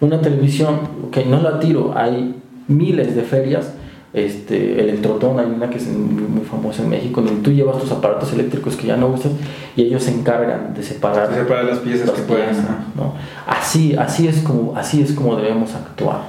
Una 0.02 0.22
televisión, 0.22 0.80
que 1.12 1.26
no 1.26 1.42
la 1.42 1.60
tiro, 1.60 1.94
hay 1.96 2.36
miles 2.68 3.16
de 3.16 3.22
ferias 3.22 3.74
este, 4.16 4.80
Electrotón, 4.80 5.40
hay 5.40 5.46
una 5.46 5.70
que 5.70 5.78
es 5.78 5.88
muy, 5.88 6.44
famosa 6.46 6.84
en 6.84 6.90
México, 6.90 7.22
donde 7.22 7.42
tú 7.42 7.52
llevas 7.52 7.80
tus 7.80 7.92
aparatos 7.92 8.32
eléctricos 8.32 8.78
que 8.78 8.88
ya 8.88 8.96
no 8.96 9.08
usas 9.08 9.34
y 9.76 9.84
ellos 9.84 10.04
se 10.04 10.12
encargan 10.12 10.74
de 10.74 10.84
separar, 10.84 11.34
separar 11.34 11.66
las 11.66 11.80
piezas 11.80 12.12
que 12.12 12.22
pueden. 12.22 12.56
¿no? 12.96 13.14
Así, 13.46 13.94
así, 13.96 14.28
es 14.28 14.40
como, 14.40 14.76
así 14.78 15.02
es 15.02 15.12
como 15.12 15.36
debemos 15.36 15.76
actuar. 15.76 16.22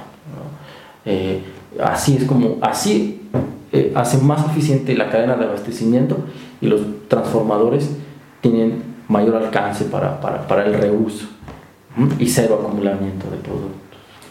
Eh, 1.05 1.41
así 1.81 2.17
es 2.17 2.25
como, 2.25 2.57
así 2.59 3.21
eh, 3.71 3.93
hace 3.95 4.17
más 4.17 4.45
eficiente 4.51 4.93
la 4.95 5.09
cadena 5.09 5.37
de 5.37 5.45
abastecimiento 5.45 6.17
y 6.59 6.67
los 6.67 6.81
transformadores 7.07 7.89
tienen 8.41 8.83
mayor 9.07 9.37
alcance 9.37 9.85
para, 9.85 10.19
para, 10.19 10.45
para 10.45 10.65
el 10.65 10.73
reuso 10.73 11.27
y 12.19 12.27
cero 12.27 12.59
acumulamiento 12.61 13.29
de 13.29 13.37
productos. 13.37 13.87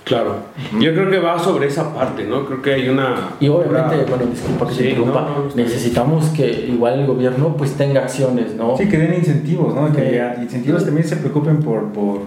Claro, 0.07 0.37
yo 0.79 0.95
creo 0.95 1.11
que 1.11 1.19
va 1.19 1.37
sobre 1.37 1.67
esa 1.67 1.93
parte, 1.93 2.25
¿no? 2.27 2.47
Creo 2.47 2.63
que 2.63 2.75
hay 2.75 2.89
una... 2.89 3.31
Y 3.41 3.49
obviamente, 3.49 4.09
bueno, 4.09 4.27
disculpa 4.27 4.69
que 4.69 4.75
se 4.75 4.91
interrumpa, 4.91 5.29
necesitamos 5.57 6.27
que 6.27 6.49
igual 6.69 7.01
el 7.01 7.07
gobierno 7.09 7.57
pues 7.57 7.73
tenga 7.73 8.03
acciones, 8.03 8.55
¿no? 8.55 8.77
Sí, 8.77 8.89
que 8.89 8.99
den 8.99 9.15
incentivos, 9.15 9.75
¿no? 9.75 9.93
Que 9.93 10.23
incentivos 10.41 10.85
también 10.85 11.09
se 11.09 11.17
preocupen 11.17 11.59
por, 11.59 11.87
por, 11.93 12.21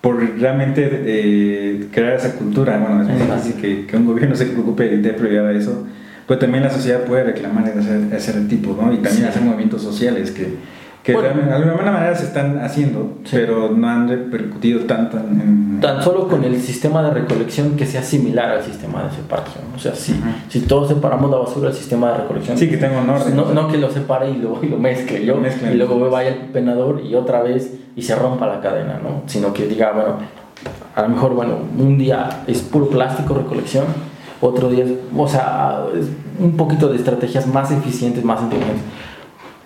por 0.00 0.16
realmente 0.40 0.88
eh, 0.90 1.88
crear 1.92 2.14
esa 2.14 2.36
cultura. 2.36 2.78
Bueno, 2.78 3.02
es 3.02 3.08
muy 3.08 3.36
difícil 3.36 3.60
que, 3.60 3.86
que, 3.86 3.96
un 3.98 4.06
gobierno 4.06 4.34
se 4.34 4.46
preocupe 4.46 4.96
de 4.96 5.12
prioridad 5.12 5.48
a 5.48 5.52
eso, 5.52 5.84
pero 6.26 6.40
también 6.40 6.64
la 6.64 6.70
sociedad 6.70 7.04
puede 7.04 7.24
reclamar 7.24 7.68
ese, 7.68 8.16
ese 8.16 8.32
tipo, 8.46 8.74
¿no? 8.80 8.90
Y 8.94 8.96
también 8.96 9.26
hacer 9.26 9.42
movimientos 9.42 9.82
sociales 9.82 10.30
que 10.30 10.54
que 11.04 11.12
de 11.12 11.28
alguna 11.28 11.92
manera 11.92 12.14
se 12.14 12.24
están 12.24 12.58
haciendo, 12.60 13.18
pero 13.30 13.70
no 13.70 13.90
han 13.90 14.08
repercutido 14.08 14.86
tanto 14.86 15.18
en, 15.18 15.78
Tan 15.78 16.02
solo 16.02 16.28
con 16.28 16.42
el 16.44 16.58
sistema 16.62 17.02
de 17.02 17.10
recolección 17.10 17.76
que 17.76 17.84
sea 17.84 18.02
similar 18.02 18.48
al 18.48 18.62
sistema 18.62 19.04
de 19.04 19.10
separación. 19.10 19.64
O 19.76 19.78
sea, 19.78 19.94
si, 19.94 20.18
si 20.48 20.60
todos 20.60 20.88
separamos 20.88 21.30
la 21.30 21.36
basura 21.36 21.68
al 21.68 21.74
sistema 21.74 22.12
de 22.12 22.18
recolección. 22.22 22.56
Sí, 22.56 22.70
que 22.70 22.78
tenga 22.78 23.02
un 23.02 23.10
orden. 23.10 23.36
No, 23.36 23.52
no 23.52 23.68
que 23.68 23.76
lo 23.76 23.90
separe 23.90 24.30
y 24.30 24.36
lo, 24.36 24.58
y 24.62 24.68
lo 24.68 24.78
mezcle 24.78 25.26
yo, 25.26 25.38
y 25.70 25.74
luego 25.74 26.08
vaya 26.08 26.30
el 26.30 26.36
penador 26.52 27.02
y 27.04 27.14
otra 27.14 27.42
vez 27.42 27.74
y 27.94 28.00
se 28.00 28.14
rompa 28.14 28.46
la 28.46 28.62
cadena, 28.62 28.98
¿no? 29.02 29.24
Sino 29.26 29.52
que 29.52 29.66
diga, 29.66 29.92
bueno, 29.92 30.16
a 30.94 31.02
lo 31.02 31.08
mejor, 31.10 31.34
bueno, 31.34 31.58
un 31.78 31.98
día 31.98 32.44
es 32.46 32.62
puro 32.62 32.88
plástico 32.88 33.34
recolección, 33.34 33.84
otro 34.40 34.70
día, 34.70 34.86
o 35.14 35.28
sea, 35.28 35.84
un 36.38 36.56
poquito 36.56 36.88
de 36.88 36.96
estrategias 36.96 37.46
más 37.46 37.70
eficientes, 37.70 38.24
más 38.24 38.40
inteligentes 38.40 38.84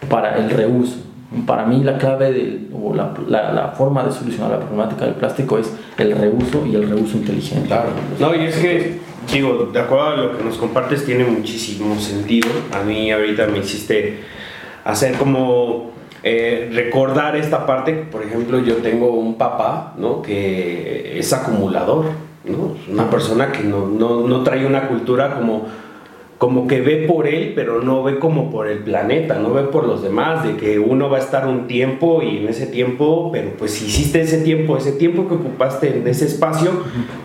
para 0.09 0.37
el 0.37 0.51
reuso 0.51 1.08
para 1.47 1.67
mí 1.67 1.83
la 1.85 1.99
clave 1.99 2.33
de, 2.33 2.69
o 2.73 2.95
la, 2.95 3.13
la, 3.29 3.69
forma 3.77 4.03
de 4.03 4.13
solucionar 4.13 4.51
la 4.51 4.61
problemática 4.61 5.05
del 5.05 5.15
plástico 5.15 5.59
es 5.59 5.71
el 5.99 6.17
reuso 6.17 6.65
y 6.67 6.75
el 6.75 6.89
reuso 6.89 7.19
inteligente. 7.19 7.75
No, 8.19 8.35
y 8.35 8.47
es 8.47 8.57
que, 8.57 8.99
digo, 9.31 9.69
de 9.71 9.79
acuerdo 9.79 10.07
a 10.07 10.17
lo 10.17 10.39
que 10.39 10.45
nos 10.45 10.57
compartes, 10.57 11.05
tiene 11.05 11.25
muchísimo 11.25 11.99
sentido. 11.99 12.49
A 12.73 12.83
mí 12.83 13.13
ahorita 13.13 13.47
me 13.47 13.59
hiciste 13.59 14.21
hacer 14.85 15.17
como 15.17 15.91
eh, 16.23 16.71
recordar 16.73 17.37
esta 17.37 17.67
parte. 17.67 17.93
Por 17.93 18.23
ejemplo, 18.23 18.61
yo 18.61 18.77
tengo 18.77 19.11
un 19.11 19.37
papá, 19.37 19.93
¿no? 19.99 20.23
Que 20.23 21.19
es 21.19 21.31
acumulador, 21.35 22.07
¿no? 22.45 22.75
Una 22.91 23.11
persona 23.11 23.53
que 23.53 23.65
no, 23.65 23.87
no, 23.87 24.27
no 24.27 24.43
trae 24.43 24.65
una 24.65 24.89
cultura 24.89 25.35
como 25.35 25.67
como 26.39 26.69
que 26.69 26.81
ve 26.81 27.05
por 27.09 27.27
él, 27.27 27.53
pero 27.57 27.83
no 27.83 28.05
ve 28.05 28.21
como 28.21 28.51
por 28.51 28.69
el 28.69 28.79
planeta, 28.79 29.41
no 29.41 29.53
ve 29.53 29.65
por 29.65 29.85
los 29.85 30.03
demás, 30.03 30.45
de 30.45 30.57
que 30.57 30.79
uno 30.79 31.11
va 31.11 31.17
a 31.17 31.21
estar 31.21 31.49
un 31.49 31.67
tiempo 31.67 32.23
y 32.23 32.39
en 32.39 32.49
ese 32.49 32.67
tiempo, 32.67 33.31
pero 33.33 33.51
pues 33.59 33.73
si 33.73 33.87
hiciste 33.87 34.21
ese 34.21 34.39
tiempo, 34.43 34.77
ese 34.77 34.93
tiempo 34.93 35.29
que 35.29 35.35
ocupaste 35.35 35.99
en 35.99 36.07
ese 36.07 36.27
espacio, 36.27 36.71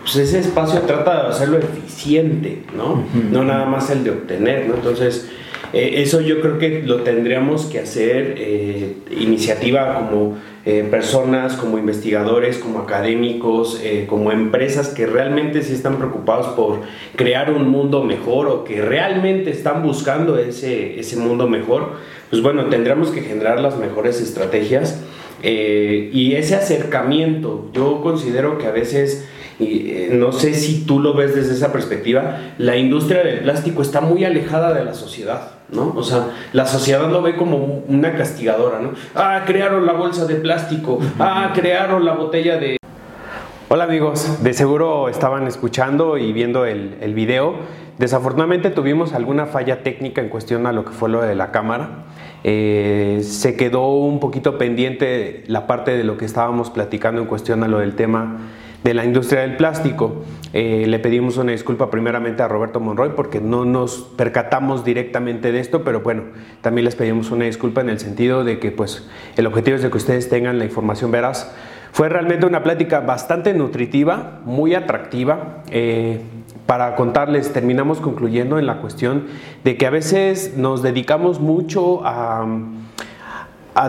pues 0.02 0.16
ese 0.16 0.40
espacio 0.40 0.80
trata 0.80 1.22
de 1.22 1.28
hacerlo 1.28 1.58
eficiente, 1.58 2.62
¿no? 2.76 3.04
No 3.30 3.44
nada 3.44 3.66
más 3.66 3.88
el 3.90 4.02
de 4.02 4.10
obtener, 4.10 4.66
¿no? 4.66 4.74
Entonces, 4.74 5.30
eh, 5.72 6.02
eso 6.02 6.20
yo 6.20 6.40
creo 6.40 6.58
que 6.58 6.82
lo 6.82 7.02
tendríamos 7.02 7.66
que 7.66 7.78
hacer 7.78 8.34
eh, 8.36 8.96
iniciativa 9.16 9.94
como 9.94 10.36
eh, 10.66 10.86
personas, 10.90 11.54
como 11.54 11.78
investigadores, 11.78 12.58
como 12.58 12.78
académicos, 12.80 13.80
como 14.08 14.32
empresas 14.32 14.88
que 14.88 15.06
realmente 15.06 15.62
sí 15.62 15.74
están 15.74 15.96
preocupados 15.96 16.48
por 16.54 16.80
crear 17.16 17.52
un 17.52 17.68
mundo 17.68 18.02
mejor 18.02 18.48
o 18.48 18.64
que 18.64 18.80
realmente 18.80 19.50
están 19.50 19.82
buscando 19.82 20.38
ese, 20.38 20.98
ese 20.98 21.16
mundo 21.16 21.48
mejor, 21.48 21.92
pues 22.30 22.42
bueno, 22.42 22.66
tendríamos 22.66 23.10
que 23.10 23.20
generar 23.20 23.60
las 23.60 23.76
mejores 23.76 24.20
estrategias 24.20 25.02
y 25.42 26.34
ese 26.34 26.54
acercamiento. 26.54 27.68
Yo 27.74 28.00
considero 28.00 28.56
que 28.56 28.66
a 28.66 28.70
veces 28.70 29.28
y 29.58 29.90
eh, 29.90 30.10
no 30.12 30.32
sé 30.32 30.54
si 30.54 30.84
tú 30.84 31.00
lo 31.00 31.14
ves 31.14 31.34
desde 31.34 31.54
esa 31.54 31.72
perspectiva, 31.72 32.38
la 32.58 32.76
industria 32.76 33.22
del 33.22 33.40
plástico 33.40 33.82
está 33.82 34.00
muy 34.00 34.24
alejada 34.24 34.72
de 34.72 34.84
la 34.84 34.94
sociedad, 34.94 35.52
¿no? 35.70 35.92
O 35.96 36.02
sea, 36.02 36.26
la 36.52 36.66
sociedad 36.66 37.08
lo 37.10 37.22
ve 37.22 37.36
como 37.36 37.82
una 37.88 38.14
castigadora, 38.14 38.80
¿no? 38.80 38.92
Ah, 39.14 39.42
crearon 39.46 39.86
la 39.86 39.92
bolsa 39.92 40.26
de 40.26 40.36
plástico, 40.36 40.98
ah, 41.18 41.52
crearon 41.54 42.04
la 42.04 42.14
botella 42.14 42.58
de... 42.58 42.76
Hola 43.68 43.84
amigos, 43.84 44.42
de 44.42 44.52
seguro 44.52 45.08
estaban 45.08 45.46
escuchando 45.46 46.18
y 46.18 46.32
viendo 46.32 46.66
el, 46.66 46.96
el 47.00 47.14
video. 47.14 47.54
Desafortunadamente 47.98 48.70
tuvimos 48.70 49.14
alguna 49.14 49.46
falla 49.46 49.82
técnica 49.82 50.20
en 50.20 50.28
cuestión 50.28 50.66
a 50.66 50.72
lo 50.72 50.84
que 50.84 50.90
fue 50.92 51.08
lo 51.08 51.22
de 51.22 51.34
la 51.34 51.50
cámara. 51.52 52.04
eh, 52.44 53.20
se 53.22 53.56
quedó 53.56 53.88
un 53.88 54.20
poquito 54.20 54.58
pendiente 54.58 55.44
la 55.46 55.66
parte 55.66 55.96
de 55.96 56.04
lo 56.04 56.18
que 56.18 56.26
estábamos 56.26 56.70
platicando 56.70 57.22
en 57.22 57.26
cuestión 57.26 57.64
a 57.64 57.68
lo 57.68 57.78
del 57.78 57.94
tema 57.94 58.36
de 58.84 58.94
la 58.94 59.04
industria 59.04 59.40
del 59.40 59.56
plástico. 59.56 60.22
Eh, 60.52 60.84
le 60.86 60.98
pedimos 60.98 61.38
una 61.38 61.52
disculpa 61.52 61.90
primeramente 61.90 62.42
a 62.42 62.48
Roberto 62.48 62.78
Monroy 62.78 63.12
porque 63.16 63.40
no 63.40 63.64
nos 63.64 64.02
percatamos 64.16 64.84
directamente 64.84 65.50
de 65.50 65.58
esto, 65.58 65.82
pero 65.82 66.02
bueno, 66.02 66.24
también 66.60 66.84
les 66.84 66.94
pedimos 66.94 67.30
una 67.30 67.46
disculpa 67.46 67.80
en 67.80 67.88
el 67.88 67.98
sentido 67.98 68.44
de 68.44 68.58
que 68.60 68.70
pues 68.70 69.08
el 69.36 69.46
objetivo 69.46 69.76
es 69.76 69.82
de 69.82 69.90
que 69.90 69.96
ustedes 69.96 70.28
tengan 70.28 70.58
la 70.58 70.66
información 70.66 71.10
veraz. 71.10 71.50
Fue 71.92 72.08
realmente 72.08 72.44
una 72.44 72.62
plática 72.62 73.00
bastante 73.00 73.54
nutritiva, 73.54 74.40
muy 74.44 74.74
atractiva. 74.74 75.62
Eh, 75.70 76.20
para 76.66 76.96
contarles, 76.96 77.52
terminamos 77.52 78.00
concluyendo 78.00 78.58
en 78.58 78.66
la 78.66 78.78
cuestión 78.80 79.26
de 79.64 79.76
que 79.76 79.86
a 79.86 79.90
veces 79.90 80.56
nos 80.56 80.82
dedicamos 80.82 81.40
mucho 81.40 82.04
a, 82.04 82.46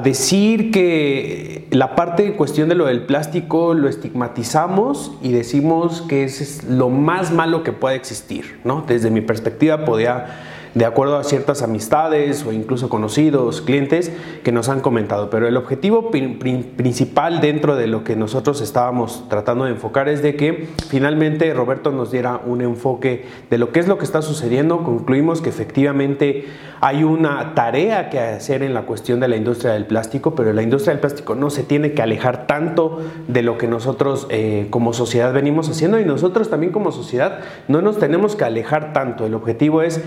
decir 0.03 0.71
que 0.71 1.67
la 1.71 1.95
parte 1.95 2.25
en 2.25 2.33
cuestión 2.33 2.69
de 2.69 2.75
lo 2.75 2.85
del 2.85 3.03
plástico 3.03 3.73
lo 3.73 3.87
estigmatizamos 3.87 5.11
y 5.21 5.31
decimos 5.31 6.01
que 6.01 6.23
es 6.23 6.63
lo 6.63 6.89
más 6.89 7.31
malo 7.31 7.63
que 7.63 7.71
puede 7.71 7.95
existir, 7.95 8.59
¿no? 8.63 8.83
Desde 8.87 9.11
mi 9.11 9.21
perspectiva 9.21 9.85
podía 9.85 10.25
de 10.75 10.83
acuerdo 10.83 11.17
a 11.17 11.23
ciertas 11.23 11.61
amistades 11.61 12.45
o 12.45 12.51
incluso 12.51 12.89
conocidos, 12.89 13.61
clientes 13.61 14.11
que 14.43 14.51
nos 14.51 14.67
han 14.67 14.81
comentado. 14.81 15.29
Pero 15.29 15.47
el 15.47 15.55
objetivo 15.55 16.11
principal 16.11 17.39
dentro 17.39 17.77
de 17.77 17.87
lo 17.87 18.03
que 18.03 18.17
nosotros 18.17 18.59
estábamos 18.59 19.23
tratando 19.29 19.63
de 19.65 19.71
enfocar 19.71 20.09
es 20.09 20.21
de 20.21 20.35
que 20.35 20.67
finalmente 20.89 21.53
Roberto 21.53 21.91
nos 21.91 22.11
diera 22.11 22.41
un 22.45 22.61
enfoque 22.61 23.25
de 23.49 23.57
lo 23.57 23.71
que 23.71 23.79
es 23.79 23.87
lo 23.87 23.97
que 23.97 24.03
está 24.03 24.21
sucediendo. 24.21 24.83
Concluimos 24.83 25.41
que 25.41 25.47
efectivamente 25.47 26.45
hay 26.81 27.05
una 27.05 27.55
tarea 27.55 28.09
que 28.09 28.19
hacer 28.19 28.61
en 28.61 28.73
la 28.73 28.81
cuestión 28.81 29.21
de 29.21 29.29
la 29.29 29.37
industria 29.37 29.71
del 29.71 29.85
plástico, 29.85 30.35
pero 30.35 30.51
la 30.51 30.61
industria 30.61 30.91
del 30.91 30.99
plástico 30.99 31.35
no 31.35 31.49
se 31.49 31.63
tiene 31.63 31.93
que 31.93 32.01
alejar 32.01 32.47
tanto 32.47 32.99
de 33.29 33.43
lo 33.43 33.57
que 33.57 33.69
nosotros 33.69 34.27
eh, 34.29 34.67
como 34.71 34.91
sociedad 34.91 35.31
venimos 35.31 35.69
haciendo 35.69 36.01
y 36.01 36.05
nosotros 36.05 36.49
también 36.49 36.73
como 36.73 36.91
sociedad 36.91 37.39
no 37.69 37.81
nos 37.81 37.97
tenemos 37.97 38.35
que 38.35 38.43
alejar 38.43 38.91
tanto. 38.91 39.25
El 39.25 39.35
objetivo 39.35 39.81
es 39.81 40.01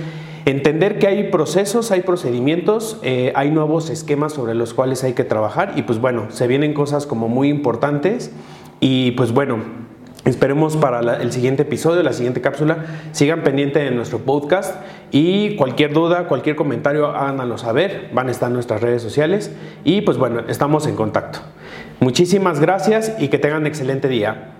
Entender 0.48 0.98
que 0.98 1.06
hay 1.06 1.24
procesos, 1.24 1.90
hay 1.90 2.00
procedimientos, 2.00 2.98
eh, 3.02 3.32
hay 3.34 3.50
nuevos 3.50 3.90
esquemas 3.90 4.32
sobre 4.32 4.54
los 4.54 4.72
cuales 4.72 5.04
hay 5.04 5.12
que 5.12 5.22
trabajar 5.22 5.74
y 5.76 5.82
pues 5.82 6.00
bueno, 6.00 6.30
se 6.30 6.46
vienen 6.46 6.72
cosas 6.72 7.04
como 7.04 7.28
muy 7.28 7.50
importantes 7.50 8.32
y 8.80 9.10
pues 9.10 9.32
bueno, 9.32 9.58
Esperemos 10.24 10.76
para 10.76 11.22
el 11.22 11.32
siguiente 11.32 11.62
episodio, 11.62 12.02
la 12.02 12.12
siguiente 12.12 12.42
cápsula. 12.42 12.84
Sigan 13.12 13.42
pendiente 13.42 13.78
de 13.78 13.90
nuestro 13.90 14.18
podcast 14.18 14.74
y 15.10 15.56
cualquier 15.56 15.94
duda, 15.94 16.28
cualquier 16.28 16.54
comentario, 16.54 17.06
háganlo 17.06 17.56
saber. 17.56 18.10
Van 18.12 18.28
a 18.28 18.30
estar 18.30 18.48
en 18.48 18.54
nuestras 18.54 18.82
redes 18.82 19.00
sociales 19.00 19.54
y 19.84 20.02
pues 20.02 20.18
bueno, 20.18 20.40
estamos 20.48 20.86
en 20.86 20.96
contacto. 20.96 21.38
Muchísimas 22.00 22.60
gracias 22.60 23.14
y 23.18 23.28
que 23.28 23.38
tengan 23.38 23.66
excelente 23.66 24.08
día. 24.08 24.57